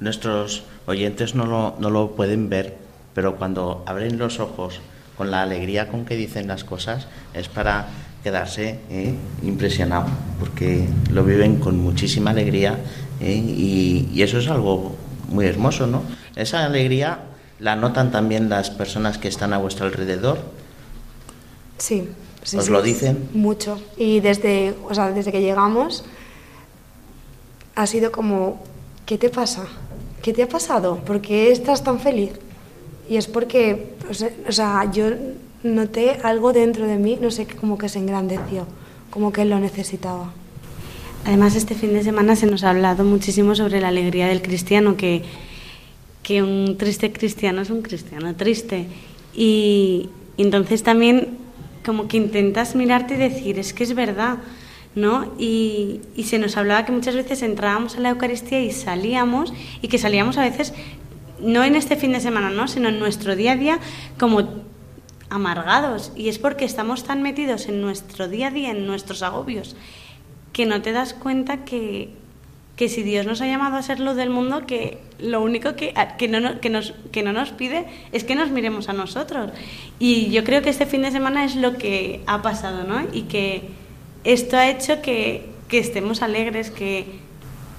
[0.00, 2.76] nuestros oyentes no lo, no lo pueden ver,
[3.14, 4.80] pero cuando abren los ojos
[5.22, 7.86] con la alegría con que dicen las cosas, es para
[8.24, 9.14] quedarse ¿eh?
[9.44, 10.06] impresionado,
[10.40, 12.76] porque lo viven con muchísima alegría
[13.20, 13.32] ¿eh?
[13.32, 14.96] y, eso es algo
[15.28, 16.02] muy hermoso, ¿no?
[16.34, 17.20] Esa alegría
[17.60, 20.40] la notan también las personas que están a vuestro alrededor.
[21.78, 22.08] Sí,
[22.42, 23.28] sí ¿Os lo dicen?
[23.32, 23.80] Mucho.
[23.96, 26.04] Y desde, o sea, desde que llegamos
[27.76, 28.60] ha sido como,
[29.06, 29.66] ¿qué te pasa?
[30.20, 30.96] ¿qué te ha pasado?
[31.04, 32.32] ¿Por qué estás tan feliz?
[33.12, 33.92] Y es porque,
[34.48, 35.10] o sea, yo
[35.62, 38.66] noté algo dentro de mí, no sé, como que se engrandeció,
[39.10, 40.32] como que lo necesitaba.
[41.26, 44.96] Además, este fin de semana se nos ha hablado muchísimo sobre la alegría del cristiano,
[44.96, 45.24] que,
[46.22, 48.86] que un triste cristiano es un cristiano triste.
[49.34, 50.08] Y,
[50.38, 51.36] y entonces también
[51.84, 54.38] como que intentas mirarte y decir, es que es verdad,
[54.94, 55.32] ¿no?
[55.38, 59.98] Y, se nos hablaba que muchas veces entrábamos a la Eucaristía y salíamos, y que
[59.98, 60.72] salíamos a veces,
[61.42, 62.68] no en este fin de semana, ¿no?
[62.68, 63.78] sino en nuestro día a día,
[64.18, 64.48] como
[65.30, 66.12] amargados.
[66.14, 69.76] Y es porque estamos tan metidos en nuestro día a día, en nuestros agobios,
[70.52, 72.10] que no te das cuenta que,
[72.76, 75.94] que si Dios nos ha llamado a ser luz del mundo, que lo único que,
[76.18, 79.50] que, no, que, nos, que no nos pide es que nos miremos a nosotros.
[79.98, 83.00] Y yo creo que este fin de semana es lo que ha pasado, ¿no?
[83.12, 83.68] Y que
[84.24, 87.06] esto ha hecho que, que estemos alegres, que,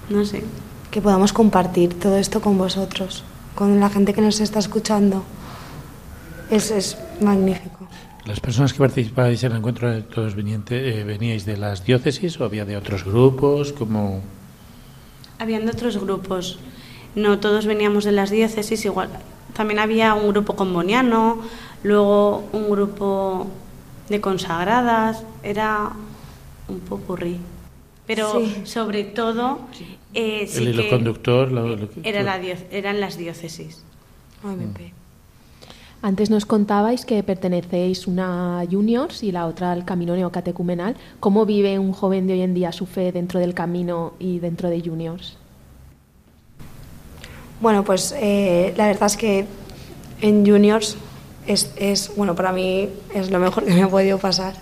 [0.08, 0.42] no sé.
[0.90, 5.24] Que podamos compartir todo esto con vosotros, con la gente que nos está escuchando.
[6.50, 7.88] Es, es magnífico.
[8.26, 12.44] ¿Las personas que participáis en el encuentro todos veniente, eh, veníais de las diócesis o
[12.44, 13.72] había de otros grupos?
[13.72, 14.22] como
[15.38, 16.58] Habían de otros grupos.
[17.14, 19.10] No todos veníamos de las diócesis, igual.
[19.52, 21.38] También había un grupo comboniano,
[21.82, 23.46] luego un grupo
[24.08, 25.22] de consagradas.
[25.42, 25.92] Era
[26.68, 27.38] un popurrí.
[28.06, 29.60] Pero sobre todo,
[30.12, 31.48] eh, el hilo conductor
[32.02, 32.40] era la
[32.70, 33.82] eran las diócesis.
[36.02, 40.96] Antes nos contabais que pertenecéis una a Juniors y la otra al Camino Neocatecumenal.
[41.18, 44.68] ¿Cómo vive un joven de hoy en día su fe dentro del camino y dentro
[44.68, 45.38] de Juniors?
[47.62, 49.46] Bueno, pues eh, la verdad es que
[50.20, 50.98] en Juniors
[51.46, 54.52] es, es, bueno, para mí es lo mejor que me ha podido pasar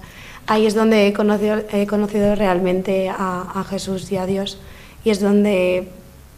[0.47, 4.59] ahí es donde he conocido, he conocido realmente a, Jesús y a Dios
[5.05, 5.89] y es donde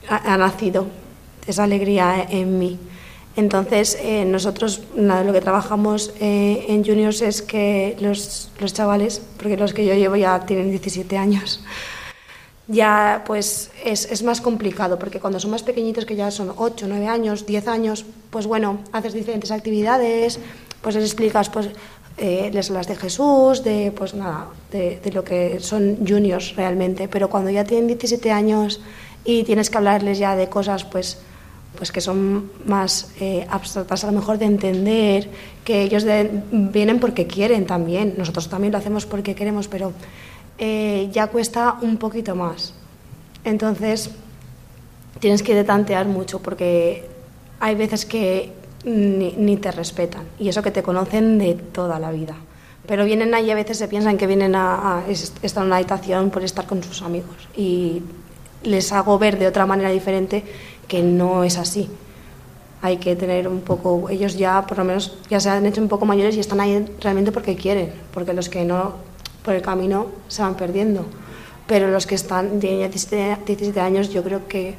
[0.08, 0.86] ha, nacido
[1.46, 2.78] esa alegría en mí.
[3.36, 9.56] Entonces, eh, nosotros lo que trabajamos eh, en Juniors es que los, los, chavales, porque
[9.56, 11.60] los que yo llevo ya tienen 17 años,
[12.68, 16.86] ya pues es, es, más complicado, porque cuando son más pequeñitos, que ya son 8,
[16.88, 20.38] 9 años, 10 años, pues bueno, haces diferentes actividades,
[20.80, 21.70] pues les explicas, pues
[22.18, 27.50] les las de Jesús, de pues nada, de, lo que son juniors realmente, pero cuando
[27.50, 28.80] ya tienen 17 años
[29.24, 31.18] y tienes que hablarles ya de cosas pues
[31.76, 35.28] pues que son más eh, abstractas a lo mejor de entender,
[35.64, 36.04] que ellos
[36.52, 39.92] vienen porque quieren también, nosotros también lo hacemos porque queremos, pero
[40.58, 42.74] eh, ya cuesta un poquito más.
[43.44, 44.10] Entonces,
[45.18, 47.08] tienes que detantear mucho porque
[47.58, 48.52] hay veces que
[48.84, 50.24] ni, te respetan.
[50.38, 52.36] Y eso que te conocen de toda la vida.
[52.86, 56.44] Pero vienen ahí a veces se piensan que vienen a, estar en una habitación por
[56.44, 57.48] estar con sus amigos.
[57.56, 58.02] Y
[58.62, 60.44] les hago ver de otra manera diferente
[60.86, 61.88] que no es así.
[62.82, 65.88] Hay que tener un poco, ellos ya por lo menos ya se han hecho un
[65.88, 68.96] poco mayores y están ahí realmente porque quieren, porque los que no
[69.42, 71.06] por el camino se van perdiendo.
[71.66, 74.74] Pero los que están, tienen 17, años, yo creo que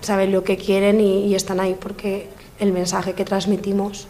[0.00, 2.28] saben lo que quieren y, están ahí porque
[2.62, 4.06] el mensaje que transmitimos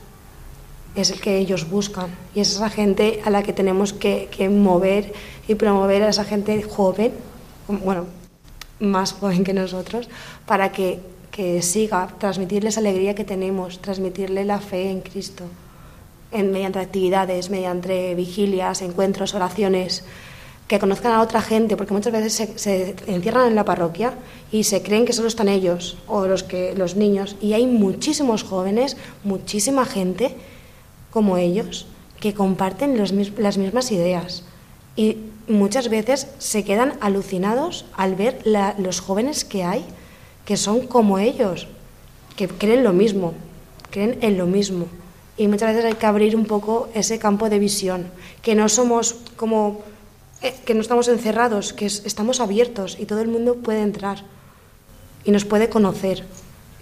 [0.95, 2.11] es el que ellos buscan.
[2.35, 5.15] Y es esa gente a la que tenemos que, que mover
[5.49, 7.13] y promover a esa gente joven,
[7.67, 8.07] bueno,
[8.79, 10.09] más joven que nosotros,
[10.45, 11.01] para que,
[11.31, 15.45] que siga, transmitirles alegría que tenemos, transmitirle la fe en Cristo,
[16.31, 20.05] mediante actividades, mediante vigilias, encuentros, oraciones,
[20.69, 24.15] que conozcan a otra gente, porque muchas veces se, encierran en la parroquia
[24.51, 28.43] y se creen que solo están ellos o los, que, los niños, y hay muchísimos
[28.43, 30.35] jóvenes, muchísima gente
[31.11, 31.87] como ellos,
[32.21, 34.45] que comparten los, las mismas ideas.
[34.97, 38.41] Y muchas veces se quedan alucinados al ver
[38.79, 39.85] los jóvenes que hay,
[40.45, 41.69] que son como ellos,
[42.37, 43.35] que creen lo mismo,
[43.91, 44.87] creen en lo mismo.
[45.37, 48.07] Y muchas veces hay que abrir un poco ese campo de visión,
[48.43, 49.81] que no somos como,
[50.65, 54.25] que no estamos encerrados, que estamos abiertos y todo el mundo puede entrar
[55.25, 56.25] y nos puede conocer.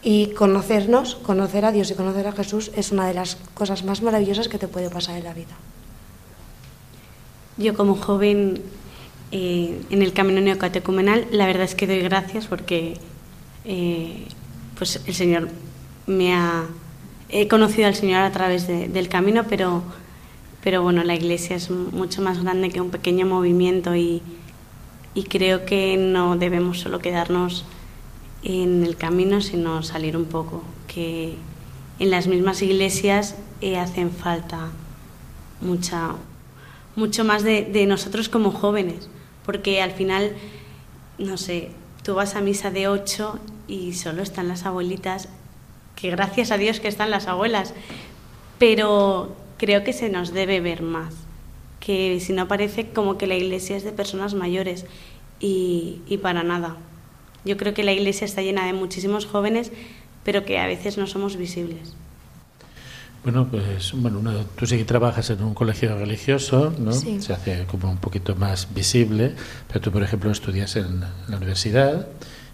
[0.02, 4.00] Y conocernos, conocer a Dios y conocer a Jesús es una de las cosas más
[4.00, 5.54] maravillosas que te puede pasar en la vida.
[7.58, 8.62] Yo como joven
[9.32, 12.96] eh, en el camino neocatecumenal, la verdad es que doy gracias porque
[13.66, 14.26] eh,
[14.78, 15.48] pues el Señor
[16.06, 16.64] me ha...
[17.28, 19.84] He conocido al Señor a través del camino, pero,
[20.62, 24.22] pero bueno, la Iglesia es mucho más grande que un pequeño movimiento y,
[25.14, 27.64] y creo que no debemos solo quedarnos
[28.42, 31.34] en el camino, sino salir un poco, que
[31.98, 34.70] en las mismas iglesias eh, hacen falta
[35.60, 36.12] mucha,
[36.96, 39.08] mucho más de, nosotros como jóvenes,
[39.44, 40.32] porque al final,
[41.18, 41.70] no sé,
[42.02, 43.38] tú vas a misa de ocho
[43.68, 45.28] y solo están las abuelitas,
[45.94, 47.74] que gracias a Dios que están las abuelas,
[48.58, 51.12] pero creo que se nos debe ver más,
[51.80, 54.86] que si no parece como que la iglesia es de personas mayores
[55.38, 56.78] y, y para nada.
[57.44, 59.70] Yo creo que la iglesia está llena de muchísimos jóvenes,
[60.24, 61.94] pero que a veces no somos visibles.
[63.22, 64.22] Bueno, pues bueno,
[64.56, 66.92] tú sí que trabajas en un colegio religioso, ¿no?
[66.92, 69.34] Se hace como un poquito más visible,
[69.68, 72.08] pero tú, por ejemplo, estudias en la universidad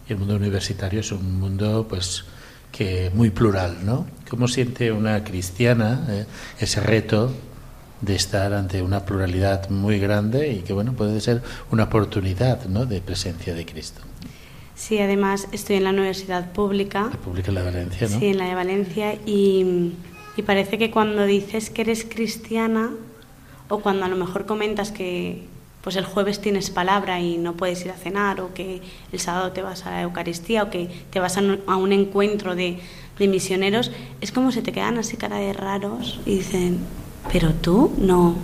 [0.08, 2.24] y el mundo universitario es un mundo, pues,
[2.76, 4.06] que muy plural, ¿no?
[4.28, 6.26] ¿Cómo siente una cristiana eh,
[6.58, 7.32] ese reto
[8.00, 12.84] de estar ante una pluralidad muy grande y que, bueno, puede ser una oportunidad, ¿no?
[12.84, 14.02] De presencia de Cristo.
[14.74, 17.08] Sí, además estoy en la universidad pública.
[17.10, 18.18] La pública en la de Valencia, ¿no?
[18.18, 19.92] Sí, en la de Valencia y
[20.36, 22.90] y parece que cuando dices que eres cristiana
[23.68, 25.44] o cuando a lo mejor comentas que
[25.86, 28.82] pues el jueves tienes palabra y no puedes ir a cenar o que
[29.12, 32.80] el sábado te vas a la Eucaristía o que te vas a un encuentro de,
[33.20, 36.80] de misioneros, es como se te quedan así cara de raros y dicen,
[37.30, 38.34] pero tú no,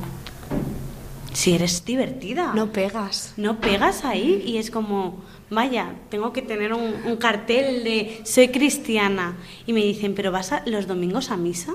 [1.32, 2.52] si eres divertida.
[2.54, 3.34] No pegas.
[3.36, 5.20] No pegas ahí y es como,
[5.50, 9.36] vaya, tengo que tener un, cartel de soy cristiana.
[9.66, 11.72] Y me dicen, ¿pero vas los domingos a misa?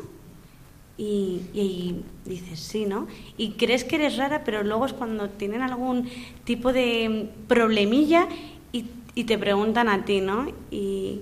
[0.98, 3.08] Y, y, dices, sí, ¿no?
[3.38, 6.10] Y crees que eres rara, pero luego es cuando tienen algún
[6.44, 8.28] tipo de problemilla
[8.72, 10.48] y, y te preguntan a ti, ¿no?
[10.72, 11.22] Y,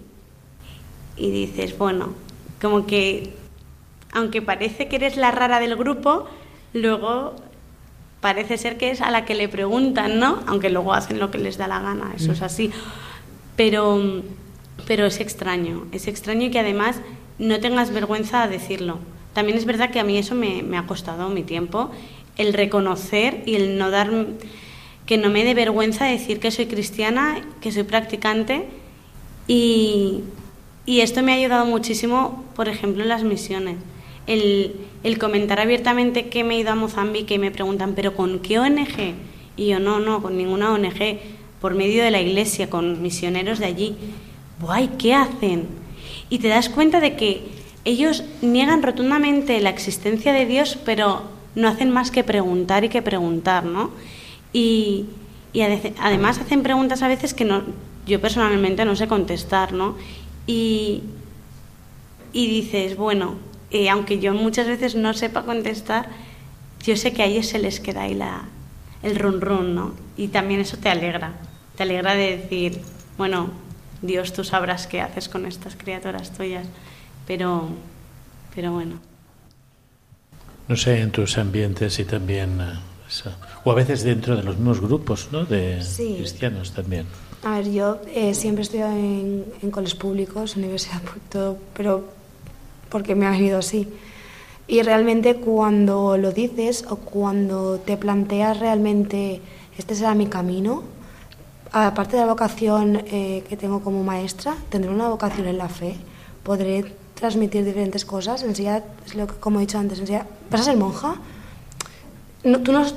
[1.18, 2.14] y dices, bueno,
[2.62, 3.34] como que,
[4.12, 6.28] aunque parece que eres la rara del grupo,
[6.74, 7.36] luego
[8.22, 10.40] parece ser que es a la que le preguntan, ¿no?
[10.48, 12.44] Aunque luego hacen lo que les da la gana, eso es mm.
[12.44, 12.72] así.
[13.56, 14.24] Pero,
[14.88, 17.02] pero es extraño, es extraño y que además
[17.40, 19.00] no tengas vergüenza a decirlo.
[19.36, 21.92] También es verdad que a mí eso me, ha costado mi tiempo,
[22.38, 24.10] el reconocer y el no dar,
[25.06, 28.66] que no me dé vergüenza decir que soy cristiana, que soy practicante
[29.48, 30.22] y,
[30.88, 33.76] y esto me ha ayudado muchísimo, por ejemplo, en las misiones
[34.28, 38.60] el, comentar abiertamente que me he ido a Mozambique y me preguntan, ¿pero con qué
[38.60, 39.16] ONG?
[39.58, 41.20] Y yo, no, no, con ninguna ONG,
[41.62, 43.96] por medio de la iglesia, con misioneros de allí.
[44.62, 44.92] ¡Guay!
[44.98, 45.68] ¿Qué hacen?
[46.30, 47.44] Y te das cuenta de que
[47.86, 51.24] ellos niegan rotundamente la existencia de Dios, pero
[51.56, 53.92] no hacen más que preguntar y que preguntar, ¿no?
[54.52, 55.06] Y,
[55.54, 57.64] y además hacen preguntas a veces que no,
[58.06, 59.96] yo personalmente no sé contestar, ¿no?
[60.48, 61.04] Y,
[62.34, 63.36] y dices, bueno,
[63.70, 66.10] y aunque yo muchas veces no sepa contestar,
[66.84, 68.46] yo sé que a ellos se les queda ahí la,
[69.04, 69.94] el run run, ¿no?
[70.18, 71.34] Y también eso te alegra,
[71.76, 72.82] te alegra de decir,
[73.18, 73.52] bueno,
[74.02, 76.68] Dios tú sabrás qué haces con estas criaturas tuyas,
[77.28, 77.70] pero,
[78.54, 79.00] pero bueno.
[80.68, 83.30] No sé, en tus ambientes y también, eh,
[83.64, 85.46] o a veces dentro de los mismos grupos, ¿no?
[85.46, 85.80] De
[86.18, 87.06] cristianos también.
[87.44, 92.06] A ver, yo eh, siempre he estudiado en, en colegios públicos, universidad, todo, pero
[92.90, 93.88] porque me ha venido así.
[94.68, 99.42] Y realmente cuando lo dices o cuando te planteas realmente
[99.78, 100.84] este será mi camino,
[101.72, 105.96] aparte de la vocación eh, que tengo como maestra, tendré una vocación en la fe,
[106.44, 106.86] podré
[107.16, 110.78] transmitir diferentes cosas, enseñar, es lo que, como he dicho antes, enseñar, vas a ser
[110.78, 111.16] monja,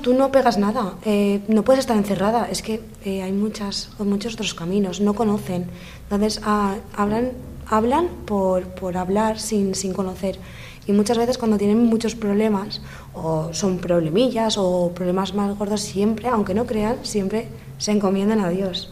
[0.01, 4.33] tú, no, pegas nada, eh, no puedes estar encerrada, es que eh, hay muchas, muchos
[4.35, 5.65] otros caminos, no conocen,
[6.03, 7.31] entonces ah, hablan,
[7.65, 10.37] hablan por, por hablar sin, sin conocer.
[10.85, 12.81] Y muchas veces cuando tienen muchos problemas,
[13.13, 17.47] o son problemillas o problemas más gordos, siempre, aunque no crean, siempre
[17.77, 18.91] se encomiendan a Dios.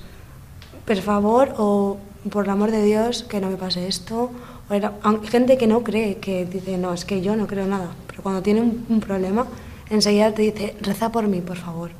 [0.86, 1.98] Por favor, o
[2.30, 4.30] por el amor de Dios, que no me pase esto.
[4.70, 4.82] Hay
[5.30, 7.92] gente que no cree, que dice, no, es que yo no creo nada.
[8.08, 9.48] Pero cuando tiene un, un problema,
[9.90, 11.92] enseguida te dice, reza por mí, por favor.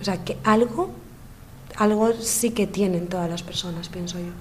[0.00, 0.90] O sea, que algo,
[1.76, 4.32] algo sí que tienen todas las personas, pienso yo.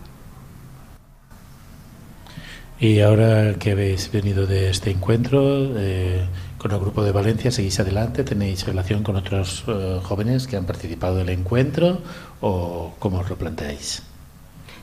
[2.80, 6.26] Y ahora que habéis venido de este encuentro eh,
[6.57, 8.24] con el grupo de Valencia, ¿seguís adelante?
[8.24, 11.99] ¿Tenéis relación con otros eh, jóvenes que han participado del encuentro
[12.39, 14.09] o cómo os lo planteáis?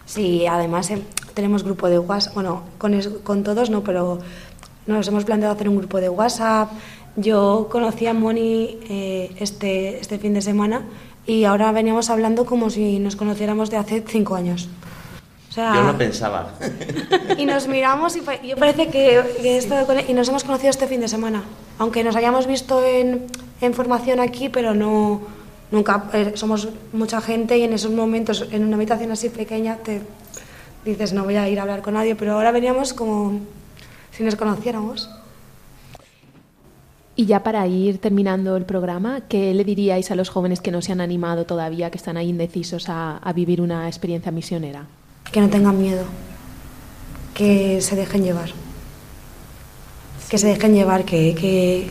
[0.06, 1.02] Sí, además eh,
[1.34, 4.20] tenemos grupo de WhatsApp, bueno, con, es, con todos no, pero
[4.86, 6.70] nos hemos planteado hacer un grupo de WhatsApp.
[7.16, 10.82] Yo conocí a Moni eh, este, este fin de semana
[11.26, 14.68] y ahora veníamos hablando como si nos conociéramos de hace cinco años.
[15.50, 16.52] O sea, Yo lo pensaba.
[17.38, 21.08] Y nos miramos y yo parece que, que y nos hemos conocido este fin de
[21.08, 21.42] semana.
[21.78, 23.26] Aunque nos hayamos visto en,
[23.60, 25.20] en formación aquí, pero no,
[25.70, 30.02] nunca eh, somos mucha gente y en esos momentos, en una habitación así pequeña, te
[30.84, 33.40] dices, no voy a ir a hablar con nadie, pero ahora veníamos como
[34.12, 35.10] si nos conociéramos.
[37.18, 40.82] Y ya para ir terminando el programa, ¿qué le diríais a los jóvenes que no
[40.82, 44.84] se han animado todavía, que están ahí indecisos a, a vivir una experiencia misionera?
[45.32, 46.04] Que no tengan miedo,
[47.34, 48.50] que se dejen llevar,
[50.28, 51.88] que se dejen llevar, que, que,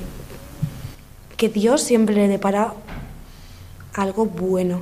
[1.37, 2.75] que Dios siempre le depara
[3.95, 4.81] algo bueno,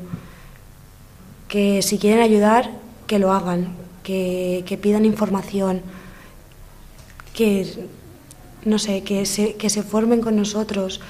[1.47, 2.71] que si quieren ayudar,
[3.07, 5.81] que lo hagan, que, que pidan información,
[7.33, 7.87] que
[8.65, 11.01] no sé, que se, que se formen con nosotros,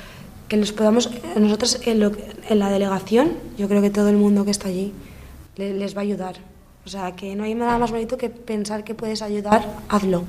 [0.48, 2.12] que les podamos, nosotros en, lo,
[2.50, 4.94] en la delegación, yo creo que todo el mundo que está allí
[5.56, 6.36] les, les va a ayudar.
[6.86, 10.26] O sea, que no hay nada más bonito que pensar que puedes ayudar, hazlo.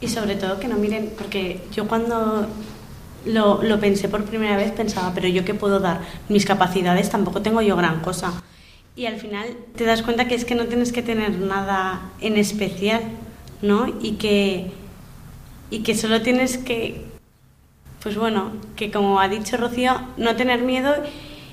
[0.00, 2.46] Y sobre todo que no miren, porque yo cuando
[3.28, 7.42] lo, lo, pensé por primera vez pensaba, pero yo qué puedo dar, mis capacidades tampoco
[7.42, 8.42] tengo yo gran cosa.
[8.96, 12.36] Y al final te das cuenta que es que no tienes que tener nada en
[12.36, 13.00] especial,
[13.62, 13.94] ¿no?
[14.02, 14.72] Y que,
[15.70, 17.04] y que solo tienes que,
[18.02, 20.94] pues bueno, que como ha dicho Rocío, no tener miedo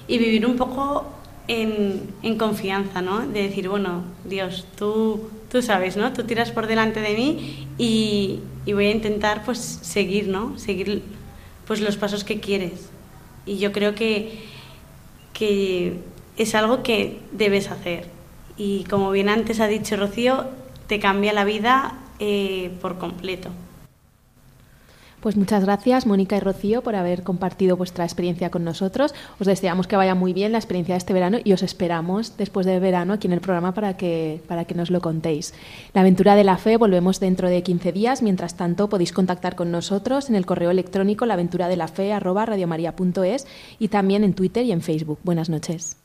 [0.07, 1.05] y vivir un poco
[1.47, 3.19] en, en, confianza, ¿no?
[3.27, 6.13] De decir, bueno, Dios, tú, tú sabes, ¿no?
[6.13, 10.57] Tú tiras por delante de mí y, y, voy a intentar, pues, seguir, ¿no?
[10.57, 11.03] Seguir,
[11.67, 12.89] pues, los pasos que quieres.
[13.45, 14.43] Y yo creo que,
[15.33, 15.99] que
[16.37, 18.07] es algo que debes hacer.
[18.57, 20.45] Y como bien antes ha dicho Rocío,
[20.87, 23.49] te cambia la vida eh, por completo.
[25.25, 29.15] Pues muchas gracias, Mónica y Rocío, por haber compartido vuestra experiencia con nosotros.
[29.39, 32.67] Os deseamos que vaya muy bien la experiencia de este verano y os esperamos después
[32.67, 35.55] del verano aquí en el programa para que, para que nos lo contéis.
[35.95, 38.21] La aventura de la fe volvemos dentro de 15 días.
[38.21, 43.47] Mientras tanto, podéis contactar con nosotros en el correo electrónico laventuradelafe.es
[43.79, 45.17] y también en Twitter y en Facebook.
[45.23, 46.04] Buenas noches.